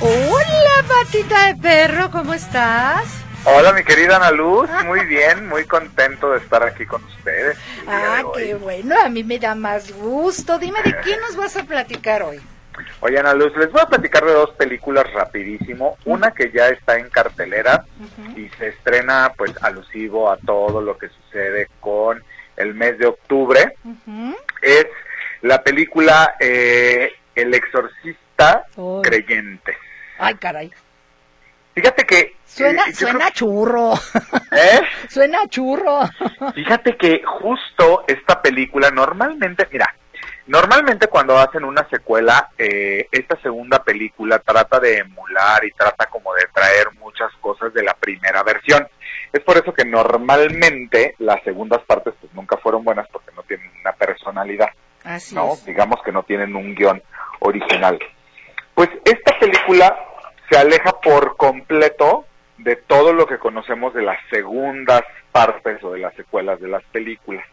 [0.00, 3.04] Hola, patita de perro, ¿cómo estás?
[3.44, 7.56] Hola, mi querida Ana Luz, muy bien, muy contento de estar aquí con ustedes.
[7.86, 10.58] Ah, qué bueno, a mí me da más gusto.
[10.58, 12.40] Dime, ¿de qué nos vas a platicar hoy?
[12.98, 15.98] Oye, Ana Luz, les voy a platicar de dos películas rapidísimo.
[16.04, 17.84] Una que ya está en cartelera
[18.34, 22.20] y se estrena, pues, alusivo a todo lo que sucede con
[22.60, 23.74] el mes de octubre,
[24.62, 24.86] es
[25.42, 28.66] la película eh, El exorcista
[29.02, 29.76] creyente.
[30.18, 30.70] Ay, caray.
[31.74, 32.36] Fíjate que...
[32.44, 33.94] Suena, eh, suena churro.
[34.52, 34.80] ¿Eh?
[35.08, 36.00] suena churro.
[36.54, 39.94] Fíjate que justo esta película normalmente, mira,
[40.46, 46.34] normalmente cuando hacen una secuela, eh, esta segunda película trata de emular y trata como
[46.34, 48.86] de traer muchas cosas de la primera versión.
[49.32, 53.70] Es por eso que normalmente las segundas partes pues nunca fueron buenas porque no tienen
[53.80, 54.68] una personalidad.
[55.04, 55.54] Así ¿no?
[55.64, 57.02] Digamos que no tienen un guion
[57.40, 57.98] original.
[58.74, 59.96] Pues esta película
[60.50, 62.26] se aleja por completo
[62.58, 66.82] de todo lo que conocemos de las segundas partes o de las secuelas de las
[66.84, 67.44] películas.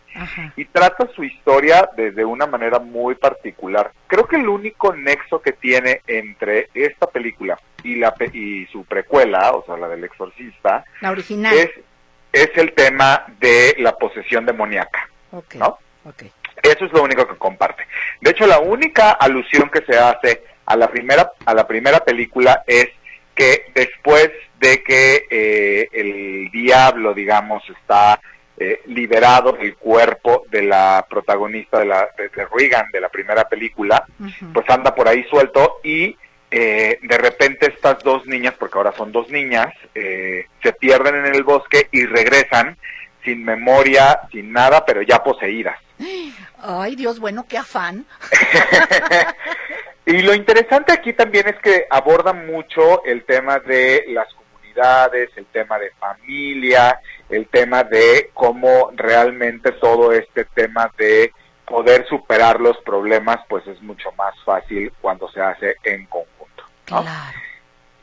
[0.55, 3.91] Y trata su historia desde una manera muy particular.
[4.07, 9.51] Creo que el único nexo que tiene entre esta película y, la, y su precuela,
[9.51, 11.53] o sea, la del exorcista, la original.
[11.55, 11.69] Es,
[12.31, 15.09] es el tema de la posesión demoníaca.
[15.55, 15.77] ¿no?
[16.63, 17.83] Eso es lo único que comparte.
[18.21, 22.63] De hecho, la única alusión que se hace a la primera, a la primera película
[22.67, 22.89] es
[23.35, 28.19] que después de que eh, el diablo, digamos, está
[28.57, 34.03] eh, liberado del cuerpo de la protagonista de, la, de, Regan de la primera película,
[34.51, 36.17] pues anda por ahí suelto y
[36.49, 41.35] eh, de repente estas dos niñas, porque ahora son dos niñas, eh, se pierden en
[41.35, 42.77] el bosque y regresan
[43.23, 45.77] sin memoria, sin nada, pero ya poseídas.
[46.59, 48.05] Ay, Dios, bueno, qué afán.
[50.05, 55.45] y lo interesante aquí también es que aborda mucho el tema de las comunidades, el
[55.47, 61.33] tema de familia, el tema de cómo realmente todo este tema de
[61.65, 66.36] poder superar los problemas, pues es mucho más fácil cuando se hace en conjunto.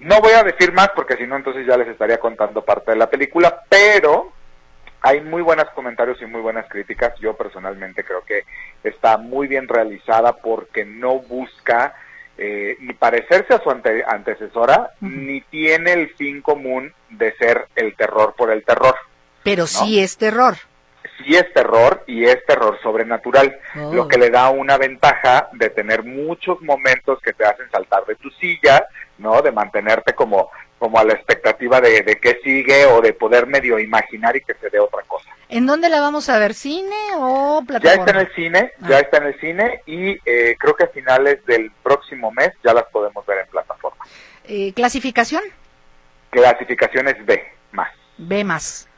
[0.01, 0.21] ¿No?
[0.21, 3.09] voy a decir más porque si no entonces ya les estaría contando parte de la
[3.09, 4.33] película, pero
[5.01, 7.15] hay muy buenos comentarios y muy buenas críticas.
[7.21, 8.45] Yo personalmente creo que
[8.83, 11.95] está muy bien realizada porque no busca
[12.37, 18.35] eh, ni parecerse a su antecesora, ni tiene el fin común de ser el terror
[18.37, 18.97] por el terror.
[19.43, 20.57] Pero sí es terror
[21.19, 23.59] sí es terror y es terror sobrenatural,
[23.93, 24.09] lo oh.
[24.09, 28.31] que le da una ventaja de tener muchos momentos que te hacen saltar de tu
[28.31, 28.87] silla,
[29.19, 29.43] ¿no?
[29.43, 33.79] De mantenerte como, como a la expectativa de, de qué sigue o de poder medio
[33.79, 35.31] imaginar y que se dé otra cosa.
[35.49, 36.55] ¿En dónde la vamos a ver?
[36.55, 37.95] ¿Cine o plataforma?
[37.95, 39.01] Ya está en el cine, ya ah.
[39.01, 42.85] está en el cine y eh, creo que a finales del próximo mes ya las
[42.85, 44.05] podemos ver en plataforma.
[44.45, 45.43] Eh, ¿Clasificación?
[46.31, 47.91] Clasificación es B, más.
[48.19, 48.89] B más.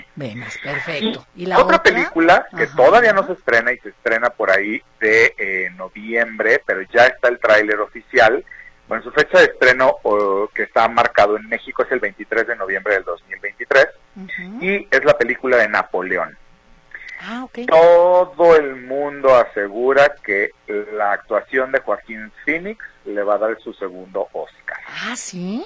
[0.00, 0.34] Sí.
[0.62, 1.26] perfecto.
[1.36, 5.34] ¿Y, la otra, película que todavía no se estrena y se estrena por ahí de
[5.38, 8.44] eh, noviembre, pero ya está el tráiler oficial.
[8.88, 9.96] Bueno, su fecha de estreno
[10.54, 13.86] que está marcado en México es el 23 de noviembre del 2023
[14.60, 16.36] y es la película de Napoleón.
[17.26, 20.50] Ah, Todo el mundo asegura que
[20.92, 24.78] la actuación de Joaquín Phoenix le va a dar su segundo Oscar.
[24.86, 25.64] Ah, sí.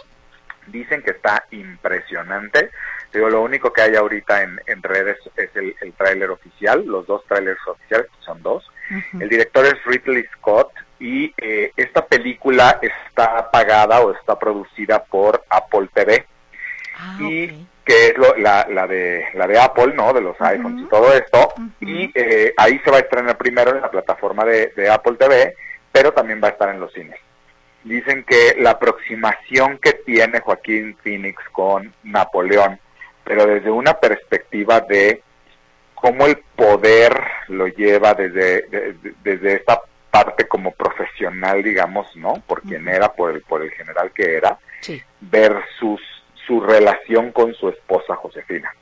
[0.67, 2.71] Dicen que está impresionante.
[3.13, 7.25] Digo, lo único que hay ahorita en, redes es el, el tráiler oficial, los dos
[7.27, 8.69] trailers oficiales, son dos.
[9.19, 15.45] El director es Ridley Scott y eh, esta película está pagada o está producida por
[15.49, 16.27] Apple TV.
[16.97, 20.13] Ah, y que es la, la, de, la de Apple, ¿no?
[20.13, 21.55] De los iPhones y todo esto.
[21.81, 25.55] Y eh, ahí se va a estrenar primero en la plataforma de, de Apple TV
[25.93, 27.19] pero también va a estar en los cines.
[27.85, 32.79] Dicen que la aproximación que tiene Joaquín Phoenix con Napoleón,
[33.29, 35.23] pero desde una perspectiva de
[35.95, 37.13] cómo el poder
[37.49, 42.43] lo lleva desde, desde esta parte como profesional, digamos, ¿no?
[42.47, 44.59] Por quien era, por el, por el general que era,
[45.21, 46.01] versus
[46.47, 48.75] su relación con su esposa Josefina.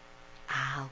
[0.49, 0.87] Ah,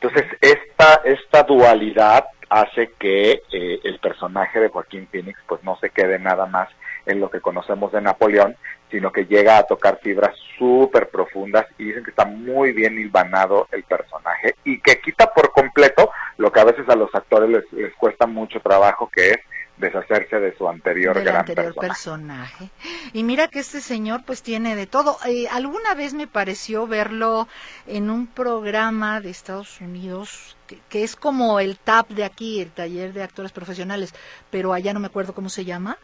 [0.00, 5.90] Entonces, esta, esta dualidad hace que eh, el personaje de Joaquín Phoenix pues no se
[5.90, 6.68] quede nada más
[7.10, 8.56] en lo que conocemos de Napoleón,
[8.90, 13.68] sino que llega a tocar fibras súper profundas y dicen que está muy bien hilvanado
[13.72, 17.72] el personaje y que quita por completo lo que a veces a los actores les,
[17.72, 19.38] les cuesta mucho trabajo, que es
[19.80, 22.70] deshacerse de su anterior gran anterior personaje.
[23.12, 25.16] Y mira que este señor pues tiene de todo.
[25.26, 27.48] Eh, alguna vez me pareció verlo
[27.86, 30.56] en un programa de Estados Unidos
[30.88, 34.14] que, es como el TAP de aquí, el taller de actores profesionales,
[34.50, 35.98] pero allá no me acuerdo cómo se llama.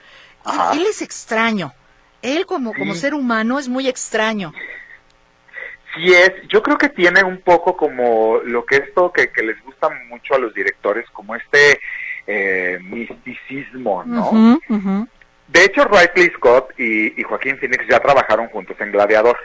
[0.72, 1.72] Él, es extraño.
[2.22, 4.52] Él como, como ser humano es muy extraño.
[5.94, 9.62] Sí es, yo creo que tiene un poco como lo que esto que, que les
[9.62, 11.80] gusta mucho a los directores, como este
[12.26, 14.60] eh, misticismo, ¿no?
[15.48, 19.38] De hecho, Ridley Scott y, Joaquín Phoenix ya trabajaron juntos en Gladiador.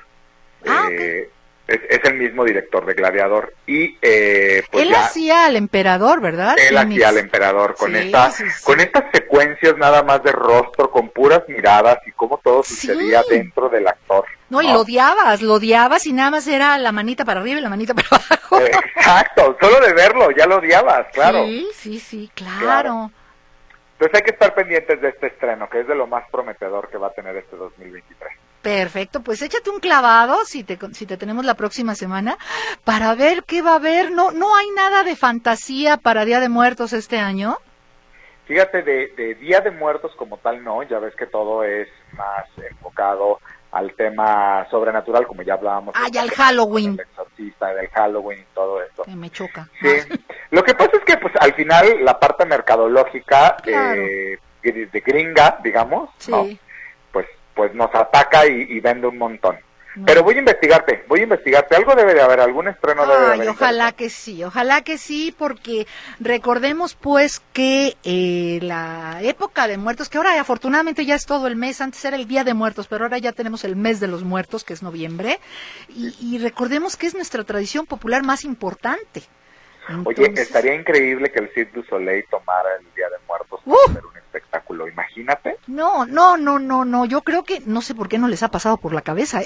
[0.68, 1.30] Ah, eh,
[1.68, 3.54] es, el mismo director de Gladiador.
[3.68, 6.56] Y, eh, pues él hacía al emperador, ¿verdad?
[6.58, 8.34] Él hacía al emperador con, esta,
[8.64, 13.70] con estas secuencias nada más de rostro, con puras miradas y cómo todo sucedía dentro
[13.70, 14.26] del actor.
[14.50, 17.64] No, y lo odiabas, lo odiabas y nada más era la manita para arriba y
[17.64, 18.60] la manita para abajo.
[18.98, 21.46] Exacto, solo de verlo ya lo odiabas, claro.
[21.46, 23.12] Sí, sí, sí, claro.
[23.94, 26.98] Entonces hay que estar pendientes de este estreno, que es de lo más prometedor que
[26.98, 28.34] va a tener este 2023.
[28.62, 32.38] Perfecto, pues échate un clavado si te, si te tenemos la próxima semana
[32.84, 34.12] para ver qué va a haber.
[34.12, 37.58] No, no hay nada de fantasía para Día de Muertos este año.
[38.52, 42.46] Fíjate, de, de Día de Muertos como tal no, ya ves que todo es más
[42.70, 43.40] enfocado
[43.72, 45.96] al tema sobrenatural, como ya hablábamos.
[45.98, 46.94] Ah, ya el Halloween.
[46.94, 49.06] El exorcista, del Halloween y todo esto.
[49.08, 49.70] me choca.
[49.82, 50.20] Sí.
[50.50, 56.10] Lo que pasa es que, pues, al final, la parte mercadológica eh, de gringa, digamos,
[56.18, 56.60] sí
[57.62, 59.58] pues nos ataca y, vende un montón.
[60.06, 61.76] Pero voy a investigarte, voy a investigarte.
[61.76, 63.50] Algo debe de haber, algún estreno debe de haber.
[63.50, 65.86] Ojalá que sí, ojalá que sí, porque
[66.20, 71.56] recordemos pues que eh, la época de muertos, que ahora afortunadamente ya es todo el
[71.56, 74.24] mes, antes era el Día de Muertos, pero ahora ya tenemos el mes de los
[74.24, 75.40] muertos, que es noviembre,
[75.90, 79.24] y, recordemos que es nuestra tradición popular más importante.
[80.06, 84.06] Oye, estaría increíble que el Cirque du Soleil tomara el Día de Muertos para hacer
[84.06, 85.58] un espectáculo, imagínate.
[85.68, 88.52] No, no, no, no, no, yo creo que no sé por qué no les ha
[88.52, 89.42] pasado por la cabeza.
[89.42, 89.46] ¿eh?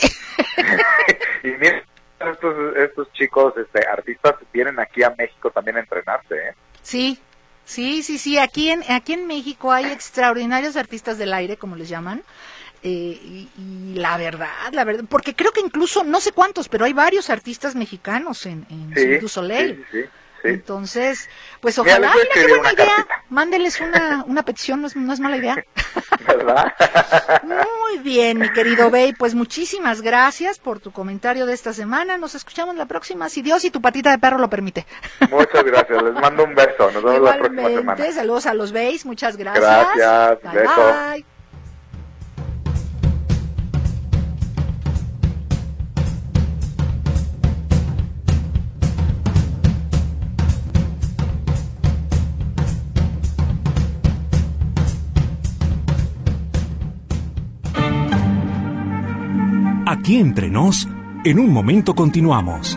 [1.43, 1.83] y mira,
[2.19, 6.55] estos, estos chicos, este, artistas, vienen aquí a México también a entrenarse, ¿eh?
[6.81, 7.19] Sí,
[7.63, 11.89] sí, sí, sí, aquí en, aquí en México hay extraordinarios artistas del aire, como les
[11.89, 12.23] llaman.
[12.83, 16.93] Eh, y, la verdad, la verdad, porque creo que incluso, no sé cuántos, pero hay
[16.93, 19.83] varios artistas mexicanos en, en du Soleil.
[19.91, 20.09] Sí, sí.
[20.45, 21.29] Entonces,
[21.59, 23.07] pues ojalá, mira, qué buena idea.
[23.29, 25.63] Mándeles una, una petición, no es, no es mala idea.
[26.27, 26.73] ¿Verdad?
[27.43, 32.17] Muy bien, mi querido Bey, pues muchísimas gracias por tu comentario de esta semana.
[32.17, 34.85] Nos escuchamos la próxima, si Dios y tu patita de perro lo permite.
[35.29, 36.91] Muchas gracias, les mando un beso.
[36.91, 38.11] Nos vemos la próxima semana.
[38.11, 39.87] Saludos a los Beys, muchas gracias.
[39.95, 41.25] Gracias, beso.
[59.87, 60.89] Aquí entre nos,
[61.25, 62.75] en un momento continuamos.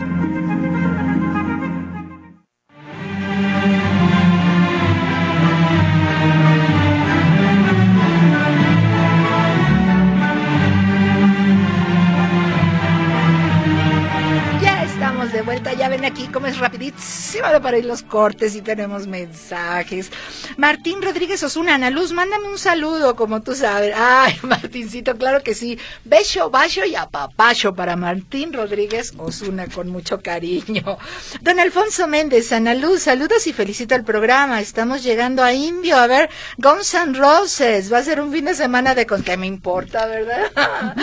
[17.41, 20.11] Para ir los cortes y tenemos mensajes.
[20.57, 23.93] Martín Rodríguez Osuna, Ana Luz, mándame un saludo, como tú sabes.
[23.95, 25.79] Ay, Martincito, claro que sí.
[26.03, 30.97] Beso, bacho y apapacho para Martín Rodríguez Osuna, con mucho cariño.
[31.41, 34.59] Don Alfonso Méndez, Ana Luz, saludos y felicito el programa.
[34.59, 37.91] Estamos llegando a Indio a ver Guns N' Roses.
[37.91, 40.51] Va a ser un fin de semana de con qué me importa, ¿verdad?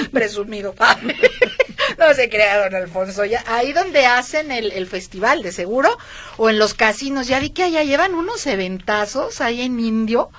[0.13, 0.75] Presumido.
[1.99, 3.23] no se crea, don Alfonso.
[3.47, 5.97] Ahí donde hacen el, festival, de seguro,
[6.37, 10.31] o en los casinos, ya vi que allá llevan unos eventazos ahí en Indio.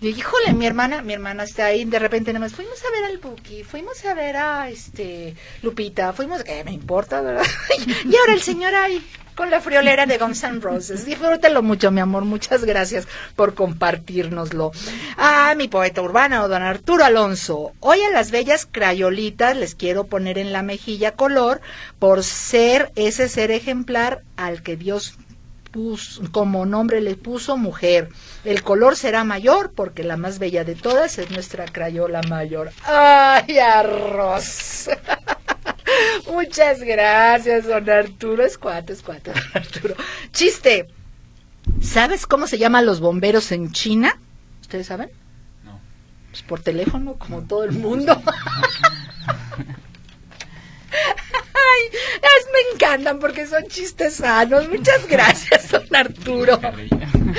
[0.00, 3.04] Y híjole, mi hermana, mi hermana está ahí, de repente nada más, fuimos a ver
[3.04, 7.46] al Buki, fuimos a ver a este Lupita, fuimos, que me importa, ¿verdad?
[8.04, 9.02] y ahora el señor ahí,
[9.34, 11.04] con la friolera de Guns N' Roses.
[11.06, 12.24] Disfrútelo mucho, mi amor.
[12.24, 14.72] Muchas gracias por compartirnoslo.
[15.16, 17.72] Ah, mi poeta urbano, don Arturo Alonso.
[17.80, 21.60] Hoy a las bellas crayolitas les quiero poner en la mejilla color
[21.98, 25.16] por ser ese ser ejemplar al que Dios
[26.30, 28.08] como nombre le puso mujer.
[28.44, 32.70] El color será mayor porque la más bella de todas es nuestra crayola mayor.
[32.84, 34.88] ¡Ay, arroz!
[36.32, 38.44] Muchas gracias, don Arturo.
[38.44, 39.94] Es cuatro, es cuatro, Arturo.
[40.32, 40.88] Chiste.
[41.80, 44.18] ¿Sabes cómo se llaman los bomberos en China?
[44.60, 45.10] ¿Ustedes saben?
[45.64, 45.80] No.
[46.30, 48.20] Pues por teléfono, como todo el mundo.
[51.92, 54.68] Ay, me encantan porque son chistes sanos.
[54.68, 56.60] Muchas gracias, don Arturo.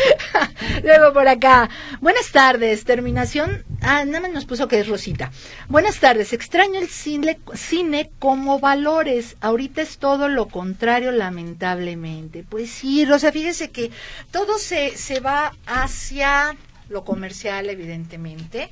[0.83, 1.69] Luego por acá.
[2.01, 2.83] Buenas tardes.
[2.83, 3.63] Terminación.
[3.81, 5.31] Ah, nada más nos puso que es Rosita.
[5.67, 6.33] Buenas tardes.
[6.33, 9.37] Extraño el cine, cine como valores.
[9.41, 12.43] Ahorita es todo lo contrario, lamentablemente.
[12.47, 13.91] Pues sí, Rosa, fíjese que
[14.31, 16.55] todo se, se va hacia
[16.89, 18.69] lo comercial, evidentemente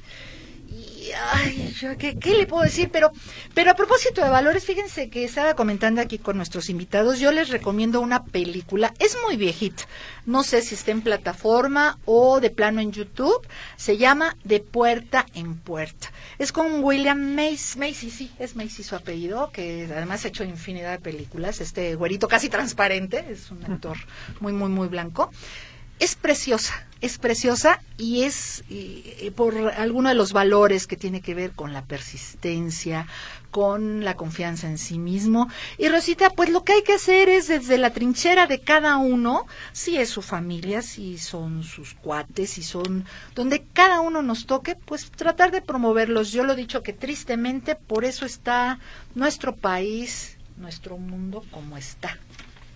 [1.34, 2.90] ay, ¿qué, ¿qué, le puedo decir?
[2.92, 3.12] Pero,
[3.54, 7.50] pero a propósito de valores, fíjense que estaba comentando aquí con nuestros invitados, yo les
[7.50, 9.84] recomiendo una película, es muy viejita,
[10.26, 13.46] no sé si está en plataforma o de plano en YouTube,
[13.76, 16.12] se llama De Puerta en Puerta.
[16.40, 20.92] Es con William Macy, Macy sí, es Macy su apellido, que además ha hecho infinidad
[20.92, 23.98] de películas, este güerito casi transparente, es un actor
[24.40, 25.32] muy, muy, muy blanco
[26.00, 28.64] es preciosa, es preciosa y es
[29.36, 33.08] por alguno de los valores que tiene que ver con la persistencia,
[33.52, 35.50] con la confianza en sí mismo.
[35.78, 39.46] Y Rosita, pues lo que hay que hacer es desde la trinchera de cada uno,
[39.74, 44.76] si es su familia, si son sus cuates, si son donde cada uno nos toque,
[44.76, 46.32] pues tratar de promoverlos.
[46.32, 48.80] Yo lo he dicho que tristemente por eso está
[49.14, 52.18] nuestro país, nuestro mundo como está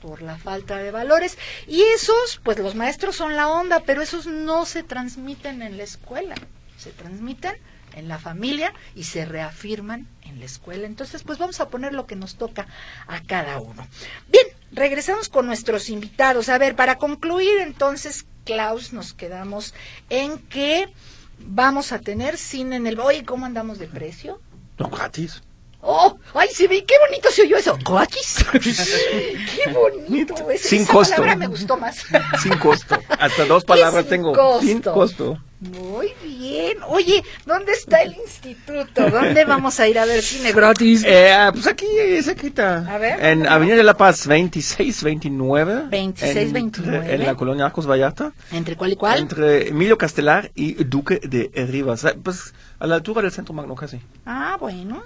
[0.02, 1.38] por la falta de valores.
[1.68, 5.84] Y esos, pues los maestros son la onda, pero esos no se transmiten en la
[5.84, 6.36] escuela,
[6.78, 7.56] se transmiten
[7.96, 10.86] en la familia y se reafirman en la escuela.
[10.86, 12.68] Entonces, pues vamos a poner lo que nos toca
[13.08, 13.88] a cada uno.
[14.30, 16.50] Bien, regresamos con nuestros invitados.
[16.50, 19.74] A ver, para concluir entonces, Klaus, nos quedamos
[20.10, 20.94] en que
[21.40, 23.00] vamos a tener cine en el...
[23.00, 24.40] Oye, ¿cómo andamos de precio?
[24.78, 25.42] No, gratis.
[25.90, 26.18] ¡Oh!
[26.34, 26.84] ¡Ay, se ve!
[26.84, 27.80] ¡Qué bonito se oyó eso!
[27.86, 28.46] ¡Coachis!
[28.52, 30.36] ¡Qué bonito!
[30.58, 31.16] Sin costo.
[31.16, 32.04] palabra me gustó más.
[32.44, 33.02] Sin costo.
[33.08, 34.60] Hasta dos palabras tengo.
[34.60, 35.42] Sin costo.
[35.60, 36.78] Muy bien.
[36.88, 39.10] Oye, ¿dónde está el instituto?
[39.10, 41.04] ¿Dónde vamos a ir a ver cine gratis?
[41.04, 41.88] Eh, ah, pues aquí,
[42.22, 42.86] cerquita.
[42.88, 43.26] A ver.
[43.26, 45.74] En Avenida de la Paz 2629.
[45.90, 47.14] 2629.
[47.16, 48.34] En, la colonia Arcos Vallarta.
[48.52, 49.20] ¿Entre cuál y cuál?
[49.20, 52.06] Entre Emilio Castelar y Duque de Rivas.
[52.24, 54.00] Pues a la altura del centro magno casi.
[54.26, 55.02] Ah, bueno.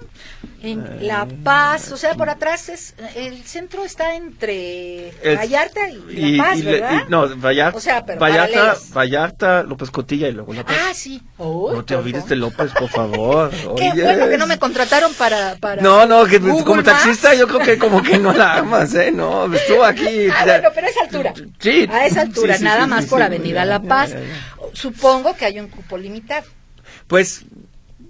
[0.62, 6.36] En eh, La Paz, o sea, por atrás es el centro está entre Vallarta y
[6.36, 7.02] La Paz, ¿verdad?
[7.08, 10.76] no, Vallarta, o sea, pero Vallarta, Vallarta, López Cotilla y luego La Paz.
[10.78, 11.22] Ah, sí.
[11.38, 13.50] no te olvides de López, por favor.
[13.76, 17.60] Qué bueno que no me contrataron para, para No, no, que como taxista yo creo
[17.60, 19.10] que como que no la amas, ¿eh?
[19.12, 20.28] No, estuvo aquí.
[20.28, 21.34] Ah, bueno, pero a esa altura.
[21.58, 21.88] Sí.
[21.90, 24.14] A esa altura, nada más por Avenida La Paz.
[24.72, 26.46] Supongo que hay un cupo limitado.
[27.06, 27.44] Pues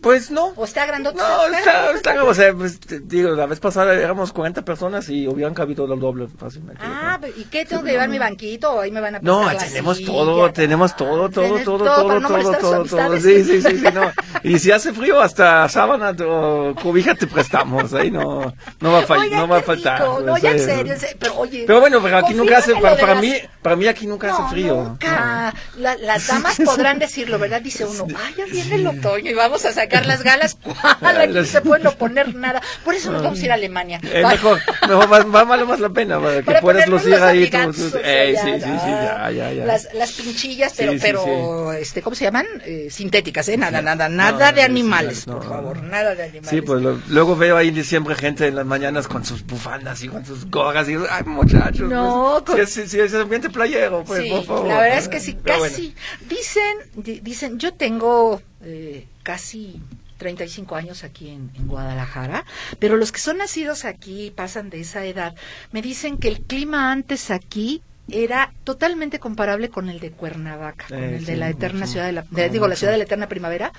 [0.02, 0.52] pues no.
[0.56, 1.18] ¿O está grandote?
[1.18, 5.54] No, está, está, o sea, pues, digo, la vez pasada éramos 40 personas y hubieran
[5.54, 6.82] cabido el doble fácilmente.
[6.84, 7.64] Ah, ¿y qué?
[7.64, 11.58] ¿Tengo que llevar mi banquito ahí me van a No, tenemos todo, tenemos todo, todo,
[11.60, 14.10] todo, todo, todo, todo, todo, Sí, sí, sí, sí, no.
[14.42, 19.02] Y si hace frío, hasta sábana o cobija te prestamos, ahí no, no va a
[19.02, 20.00] fallar, no va a faltar.
[20.00, 21.64] No, ya en serio, pero oye.
[21.64, 24.74] Pero bueno, pero aquí nunca hace, para, para mí, para mí aquí nunca hace frío.
[24.82, 25.54] Nunca.
[25.76, 27.62] las damas podrán decirlo, ¿verdad?
[27.62, 30.56] Dice uno, ay, ya viene el otoño y vamos a sacar las galas,
[31.00, 31.34] ¿cuál?
[31.34, 32.60] no se puede poner nada.
[32.84, 34.00] Por eso nos vamos a ir a Alemania.
[34.02, 37.50] Eh, mejor, mejor más, vale más la pena, para que puedas lucir ahí.
[37.52, 39.64] eh, sí, sí, sí, ya, ya, ya.
[39.64, 42.46] Las, las pinchillas, pero, pero este, ¿cómo se llaman?
[42.64, 43.56] Eh, sintéticas, ¿eh?
[43.56, 46.50] Nada, nada, nada de animales, por favor, nada de animales.
[46.50, 50.08] Sí, pues luego veo ahí en diciembre gente en las mañanas con sus bufandas y
[50.08, 51.88] con sus gorras y, ay, muchachos.
[51.88, 54.68] No, pues, si, si, es ambiente playero, pues, por favor.
[54.68, 55.94] La verdad es que sí, casi.
[56.28, 59.80] Dicen, dicen, yo tengo eh, casi
[60.22, 62.44] 35 años aquí en, Guadalajara,
[62.78, 65.34] pero los que son nacidos aquí, pasan de esa edad,
[65.72, 71.02] me dicen que el clima antes aquí era totalmente comparable con el de Cuernavaca, con
[71.02, 73.72] el de la eterna ciudad de la, digo, la ciudad de la eterna primavera.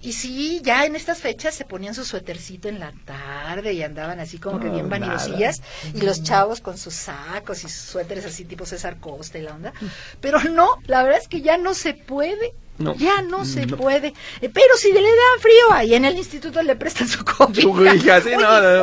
[0.00, 4.20] Y sí, ya en estas fechas se ponían su suétercito en la tarde y andaban
[4.20, 5.62] así como que bien vanidosillas
[5.94, 9.54] y los chavos con sus sacos y sus suéteres así tipo César Costa y la
[9.54, 9.72] onda.
[10.20, 12.54] Pero no, la verdad es que ya no se puede
[12.96, 14.08] ya no se puede.
[14.40, 18.22] Eh, pero si le dan frío, ahí en el instituto le prestan su cobija.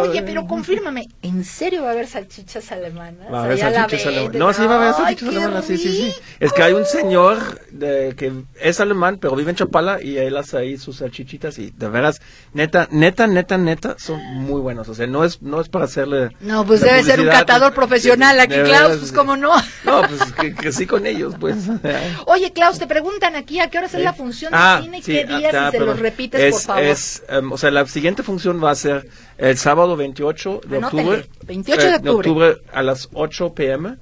[0.02, 3.32] oye, pero confírmame, ¿en serio va a haber salchichas alemanas?
[3.32, 4.36] Va a haber salchichas alemanas.
[4.36, 6.14] No, sí va a haber salchichas alemanas, sí, sí, sí.
[6.40, 10.36] Es que hay un señor de, que es alemán, pero vive en Chapala y él
[10.38, 12.22] hace ahí sus salchichitas y de veras,
[12.54, 14.90] neta, neta, neta, neta, son muy buenos.
[14.90, 16.36] O sea, no es, no es para hacerle.
[16.42, 19.54] No, pues debe ser un catador profesional aquí, Klaus, pues cómo no.
[19.84, 21.56] No, pues que, sí con ellos, pues.
[22.26, 25.02] Oye, Klaus, te preguntan aquí a qué hora es la función de ah, cine y
[25.02, 26.84] qué días, ah, si se los repites, por favor.
[26.84, 29.08] Es, um, o sea, la siguiente función va a ser
[29.38, 31.28] el sábado 28 de octubre.
[31.46, 32.02] 28 de octubre.
[32.04, 32.58] de octubre.
[32.72, 33.98] a las 8 pm,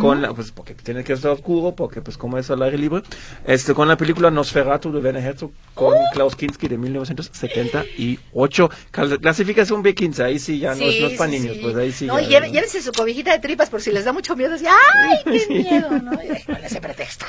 [0.00, 3.02] con la, pues porque tiene que estar oscuro, porque pues como es al aire libre,
[3.46, 6.00] este, con la película Nosferatu de Werner Herzog, con ¡Oh!
[6.12, 8.70] Klaus Kinski de 1978.
[9.20, 12.06] Clasificación B15, ahí sí ya no, es, para niños, pues ahí sí.
[12.06, 14.56] No, ya, llévense su cobijita de tripas por si les da mucho miedo.
[14.56, 15.18] ¡Ay,
[15.48, 15.90] qué miedo!
[15.90, 16.12] ¿no?
[16.12, 17.26] Con ese pretexto.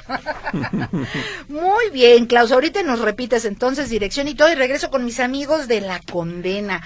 [1.49, 5.67] Muy bien, Klaus, ahorita nos repites entonces dirección y todo, y regreso con mis amigos
[5.67, 6.81] de La Condena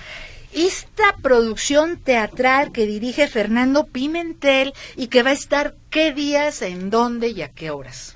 [0.56, 6.90] esta producción teatral que dirige Fernando Pimentel y que va a estar qué días, en
[6.90, 8.16] dónde y a qué horas.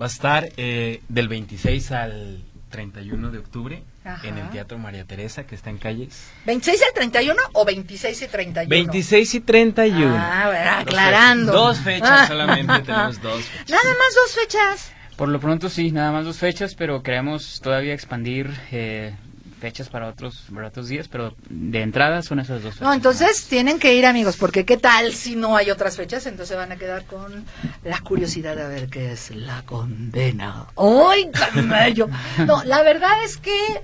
[0.00, 3.82] Va a estar eh, del 26 al 31 de octubre
[4.22, 6.30] en el Teatro María Teresa, que está en calles.
[6.46, 8.68] ¿26 al 31 o 26 y 31?
[8.70, 10.16] 26 y 31.
[10.16, 11.52] Ah, aclarando.
[11.52, 13.70] Dos fechas solamente, tenemos dos fechas.
[13.70, 14.92] Nada más dos fechas.
[15.16, 19.14] Por lo pronto sí, nada más dos fechas, pero queremos todavía expandir eh,
[19.60, 22.86] fechas para otros, para otros días, pero de entrada son esas dos fechas.
[22.86, 26.56] No, entonces tienen que ir amigos, porque qué tal si no hay otras fechas, entonces
[26.56, 27.44] van a quedar con
[27.84, 30.66] la curiosidad de ver qué es la condena.
[30.76, 32.08] ¡Ay, camello!
[32.46, 33.82] No, la verdad es que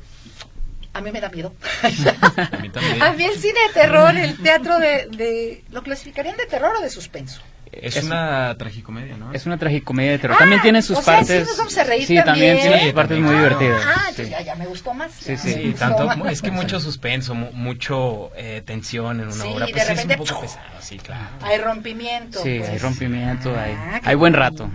[0.95, 1.53] a mí me da miedo.
[1.83, 3.03] a mí también.
[3.03, 5.65] A mí el cine de terror, el teatro de, de...
[5.71, 7.43] ¿Lo clasificarían de terror o de suspenso?
[7.83, 9.33] Es, una tragicomedia, ¿no?
[9.33, 10.39] Es una tragicomedia de terror.
[10.39, 11.49] también tiene sus partes.
[11.49, 12.59] Sí, sí, también.
[12.61, 13.83] tiene sus partes muy divertidas.
[13.85, 15.13] Ah, ya, ya, me gustó más.
[15.13, 19.67] Sí, sí, tanto, es que mucho suspenso, mucho eh, tensión en una obra.
[19.67, 21.29] Pues de repente, es un poco pesado, sí, claro.
[21.43, 22.43] Hay rompimiento.
[22.43, 22.71] Sí, pues.
[22.71, 24.71] hay rompimiento, hay, ah, hay buen rato.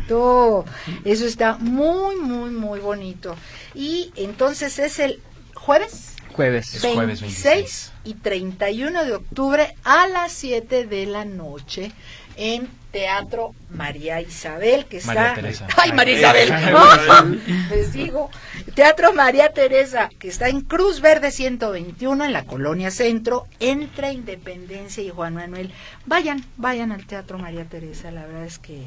[1.06, 3.36] Eso está muy, muy, muy bonito.
[3.74, 5.20] Y entonces es el
[5.54, 6.16] jueves.
[6.34, 6.76] Jueves.
[6.76, 11.92] Es jueves 26 y 31 de octubre a las 7 de la noche
[12.38, 15.36] en Teatro María Isabel, que está...
[15.78, 17.40] ¡Ay, María Isabel!
[17.70, 18.30] Les digo,
[18.76, 25.04] Teatro María Teresa, que está en Cruz Verde 121, en la Colonia Centro, entre Independencia
[25.04, 25.72] y Juan Manuel.
[26.06, 28.86] Vayan, vayan al Teatro María Teresa, la verdad es que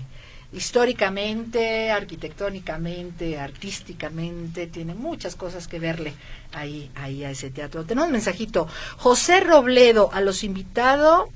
[0.53, 6.15] históricamente, arquitectónicamente, artísticamente, tiene muchas cosas que verle
[6.53, 7.85] ahí, ahí a ese teatro.
[7.85, 8.69] Tenemos un mensajito.
[8.97, 11.29] José Robledo, a los invitados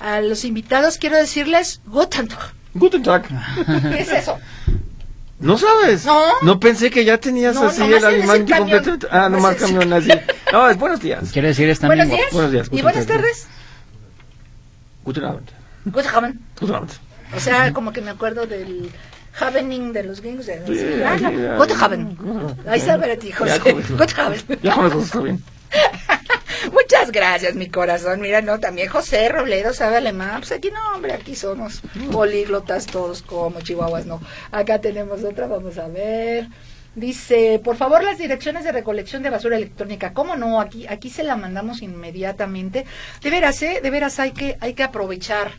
[0.00, 2.52] a los invitados quiero decirles Guten Tag.
[2.74, 3.26] Guten Tag.
[3.66, 4.38] ¿Qué es eso?
[5.40, 6.04] ¿No sabes?
[6.04, 6.20] No.
[6.42, 9.08] No pensé que ya tenías así el alemán completo.
[9.10, 10.10] Ah, nomás camión así.
[10.52, 11.30] No, es buenos días.
[11.32, 12.32] Quiere decir está Buenos días.
[12.32, 12.68] Buenos días.
[12.72, 13.46] Y buenas tardes.
[15.04, 15.48] Guten Abend.
[15.84, 16.40] Guten Abend.
[16.60, 16.92] Guten Abend.
[17.36, 18.90] O sea, como que me acuerdo del
[19.38, 20.46] happening de los gringos.
[20.46, 22.58] De, ah, Guten Abend.
[22.66, 23.60] Ahí está para ti, José.
[23.60, 24.60] Guten Abend.
[24.62, 25.42] Ya con eso está bien.
[26.72, 28.20] Muchas gracias, mi corazón.
[28.20, 30.40] Mira, no, también José Robledo sabe alemán.
[30.40, 31.82] Pues aquí no, hombre, aquí somos
[32.12, 34.20] políglotas todos como chihuahuas, no.
[34.50, 36.48] Acá tenemos otra, vamos a ver.
[36.94, 40.12] Dice, por favor, las direcciones de recolección de basura electrónica.
[40.12, 40.60] ¿Cómo no?
[40.60, 42.86] Aquí, aquí se la mandamos inmediatamente.
[43.22, 43.80] De veras, ¿eh?
[43.82, 45.52] De veras hay que, hay que aprovechar.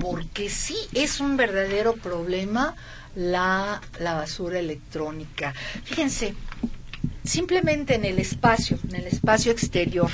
[0.00, 2.74] Porque sí es un verdadero problema
[3.14, 5.52] la, la basura electrónica.
[5.84, 6.34] Fíjense,
[7.24, 10.10] simplemente en el espacio, en el espacio exterior,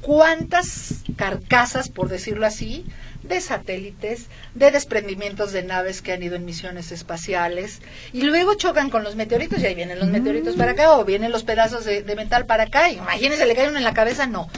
[0.00, 2.84] cuántas carcasas, por decirlo así,
[3.22, 7.80] de satélites, de desprendimientos de naves que han ido en misiones espaciales,
[8.12, 11.32] y luego chocan con los meteoritos, y ahí vienen los meteoritos para acá, o vienen
[11.32, 14.48] los pedazos de, de metal para acá, imagínense, le caen en la cabeza, no.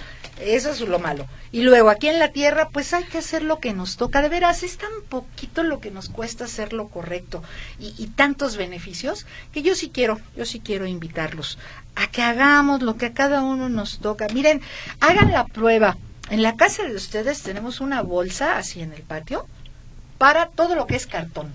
[0.41, 1.27] Eso es lo malo.
[1.53, 4.23] Y luego aquí en la tierra, pues hay que hacer lo que nos toca.
[4.23, 7.43] De veras, es tan poquito lo que nos cuesta hacer lo correcto
[7.79, 11.59] y, tantos beneficios que yo sí quiero, yo sí quiero invitarlos
[11.95, 14.29] a que hagamos lo que a cada uno nos toca.
[14.33, 14.61] Miren,
[15.01, 15.97] hagan la prueba.
[16.31, 19.47] En la casa de ustedes tenemos una bolsa así en el patio
[20.19, 21.53] para todo lo que es cartón.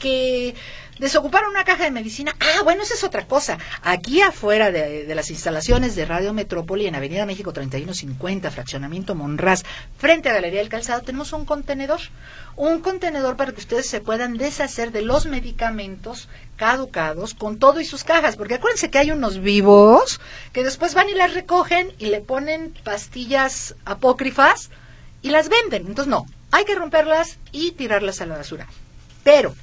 [0.00, 0.54] Que
[0.98, 2.36] Desocupar una caja de medicina.
[2.38, 3.58] Ah, bueno, esa es otra cosa.
[3.82, 9.64] Aquí afuera de, las instalaciones de Radio Metrópoli, en Avenida México 3150, fraccionamiento Monraz,
[9.98, 12.00] frente a Galería del Calzado, tenemos un contenedor.
[12.54, 17.84] Un contenedor para que ustedes se puedan deshacer de los medicamentos caducados con todo y
[17.84, 18.36] sus cajas.
[18.36, 20.20] Porque acuérdense que hay unos vivos
[20.52, 24.70] que después van y las recogen y le ponen pastillas apócrifas
[25.22, 25.88] y las venden.
[25.88, 28.68] Entonces, no, hay que romperlas y tirarlas a la basura.
[29.24, 29.56] Pero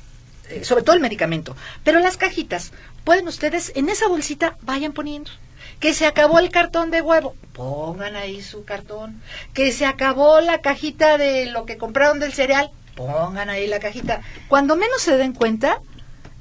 [0.63, 1.55] sobre todo el medicamento.
[1.83, 2.71] Pero las cajitas,
[3.03, 5.31] pueden ustedes en esa bolsita vayan poniendo
[5.79, 9.21] que se acabó el cartón de huevo, pongan ahí su cartón.
[9.53, 14.21] Que se acabó la cajita de lo que compraron del cereal, pongan ahí la cajita.
[14.47, 15.79] Cuando menos se den cuenta,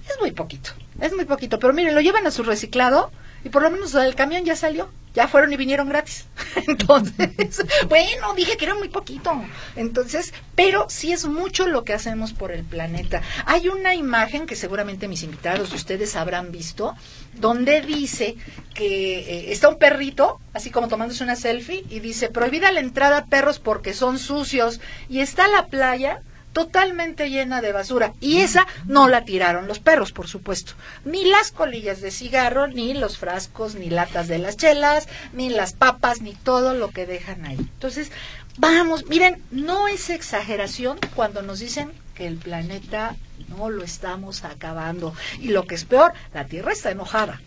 [0.08, 1.58] es muy poquito, es muy poquito.
[1.58, 3.10] Pero miren, lo llevan a su reciclado
[3.44, 6.26] y por lo menos el camión ya salió ya fueron y vinieron gratis.
[6.68, 9.42] Entonces, bueno, dije que era muy poquito.
[9.76, 13.22] Entonces, pero sí es mucho lo que hacemos por el planeta.
[13.46, 16.94] Hay una imagen que seguramente mis invitados y ustedes habrán visto,
[17.34, 18.36] donde dice
[18.74, 23.18] que eh, está un perrito, así como tomándose una selfie, y dice, prohibida la entrada
[23.18, 24.80] a perros porque son sucios.
[25.08, 26.22] Y está la playa
[26.52, 28.12] totalmente llena de basura.
[28.20, 30.72] Y esa no la tiraron los perros, por supuesto.
[31.04, 35.72] Ni las colillas de cigarro, ni los frascos, ni latas de las chelas, ni las
[35.72, 37.58] papas, ni todo lo que dejan ahí.
[37.58, 38.10] Entonces,
[38.58, 43.16] vamos, miren, no es exageración cuando nos dicen que el planeta
[43.48, 45.14] no lo estamos acabando.
[45.40, 47.40] Y lo que es peor, la Tierra está enojada.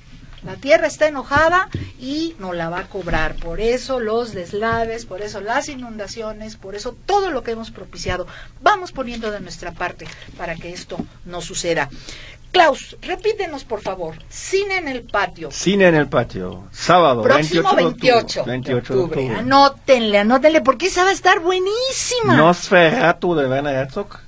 [0.46, 1.70] La tierra está enojada
[2.00, 3.36] y no la va a cobrar.
[3.36, 8.28] Por eso los deslaves, por eso las inundaciones, por eso todo lo que hemos propiciado.
[8.62, 10.06] Vamos poniendo de nuestra parte
[10.38, 11.90] para que esto no suceda.
[12.52, 14.16] Klaus, repítenos por favor.
[14.30, 15.50] Cine en el patio.
[15.50, 16.66] Cine en el patio.
[16.72, 17.24] Sábado.
[17.24, 19.36] Próximo 28, 28 de octubre.
[19.36, 22.36] Anótenle, anótenle, porque esa va a estar buenísima.
[22.36, 24.20] Nosferatu de Werner Herzog.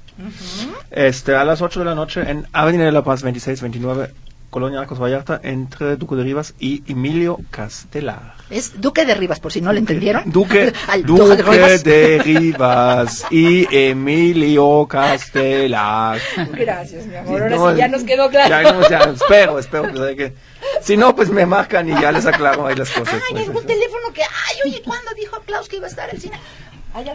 [0.89, 4.25] Este, a las 8 de la noche en Avenida de la Paz 2629
[4.56, 8.36] Colonia Arcos Vallarta, entre Duque de Rivas y Emilio Castelar.
[8.49, 10.32] Es Duque de Rivas, por si no lo entendieron.
[10.32, 10.72] Duque,
[11.03, 13.26] Duque, de, Rivas.
[13.32, 16.22] y Emilio Castelar.
[16.53, 17.51] Gracias, mi amor.
[17.51, 18.82] Ahora sí, ya nos quedó claro.
[18.89, 20.34] Ya, espero, espero que,
[20.82, 23.22] Si no, pues me marcan y ya les aclaro ahí las cosas.
[23.30, 26.22] Ay, hay un teléfono que, ay, oye, ¿cuándo dijo Klaus que iba a estar el
[26.22, 26.39] cine?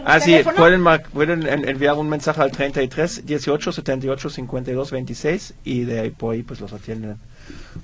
[0.05, 6.01] Ah, sí, pueden, pueden enviar un mensaje al 33 18 78 52 26 y de
[6.01, 7.17] ahí por ahí pues los atienden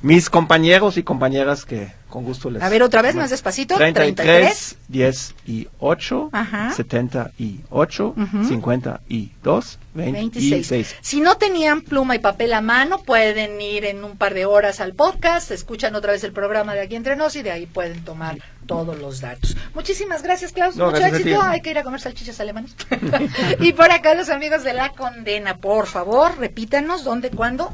[0.01, 2.63] mis compañeros y compañeras que con gusto les...
[2.63, 3.75] A ver, otra vez, más despacito.
[3.75, 6.31] 33, 10 y 8,
[6.75, 8.15] 78,
[8.47, 10.95] 52, 26.
[11.01, 14.79] Si no tenían pluma y papel a mano, pueden ir en un par de horas
[14.79, 18.03] al podcast, escuchan otra vez el programa de Aquí Entre Nos y de ahí pueden
[18.03, 19.57] tomar todos los datos.
[19.73, 20.75] Muchísimas gracias, Klaus.
[20.75, 21.41] Mucho éxito.
[21.41, 22.75] Hay que ir a comer salchichas alemanas.
[23.59, 27.73] y por acá los amigos de La Condena, por favor, repítanos dónde, cuándo.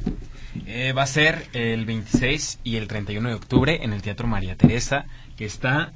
[0.66, 4.55] Eh, va a ser el 26 y el 31 de octubre en el Teatro María
[4.55, 5.05] Teresa,
[5.38, 5.93] que está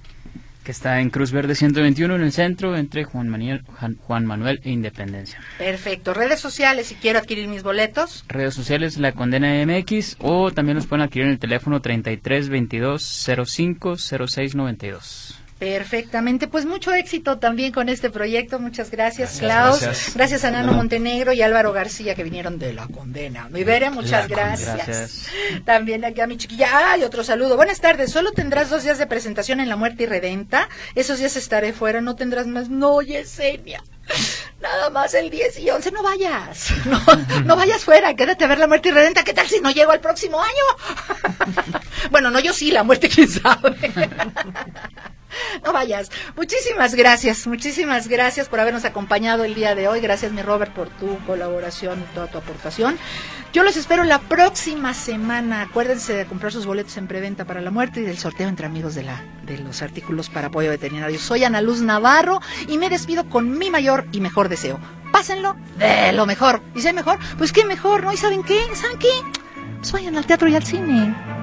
[0.67, 3.63] que está en Cruz Verde 121 en el centro entre Juan Manuel,
[4.01, 5.39] Juan Manuel e Independencia.
[5.57, 6.13] Perfecto.
[6.13, 8.25] Redes sociales si quiero adquirir mis boletos.
[8.27, 13.27] Redes sociales La Condena MX o también los pueden adquirir en el teléfono 33 22
[13.45, 15.36] 05 06 92.
[15.59, 18.59] Perfectamente, pues mucho éxito también con este proyecto.
[18.59, 19.81] Muchas gracias, Klaus.
[20.13, 20.43] Gracias.
[20.43, 23.47] a Nano Montenegro y Álvaro García que vinieron de la condena.
[23.49, 25.27] Mi Vera, muchas gracias.
[25.65, 26.91] También aquí a mi chiquilla.
[26.91, 27.55] Ay, otro saludo.
[27.55, 28.11] Buenas tardes.
[28.11, 30.69] Solo tendrás dos días de presentación en La Muerte y Redenta.
[30.93, 32.69] Esos días estaré fuera, no tendrás más.
[32.69, 33.83] No, Yesenia.
[34.61, 36.71] Nada más el 10 y 11, no vayas.
[36.85, 36.99] No,
[37.43, 39.23] no vayas fuera, quédate a ver la muerte y redenta.
[39.23, 41.81] ¿Qué tal si no llego al próximo año?
[42.11, 43.75] Bueno, no, yo sí, la muerte, quién sabe.
[45.63, 46.11] No vayas.
[46.35, 49.99] Muchísimas gracias, muchísimas gracias por habernos acompañado el día de hoy.
[49.99, 52.97] Gracias, mi Robert, por tu colaboración y toda tu aportación.
[53.53, 55.61] Yo los espero la próxima semana.
[55.61, 58.95] Acuérdense de comprar sus boletos en preventa para la muerte y del sorteo entre amigos
[58.95, 61.17] de la de los artículos para apoyo veterinario.
[61.19, 64.79] Soy Ana Luz Navarro y me despido con mi mayor y mejor deseo.
[65.11, 66.61] Pásenlo de lo mejor.
[66.75, 67.17] ¿Y si hay mejor?
[67.37, 68.11] Pues qué mejor, ¿no?
[68.11, 68.59] ¿Y saben qué?
[68.75, 69.09] ¿Saben qué?
[69.79, 71.36] Pues vayan al teatro y al cine.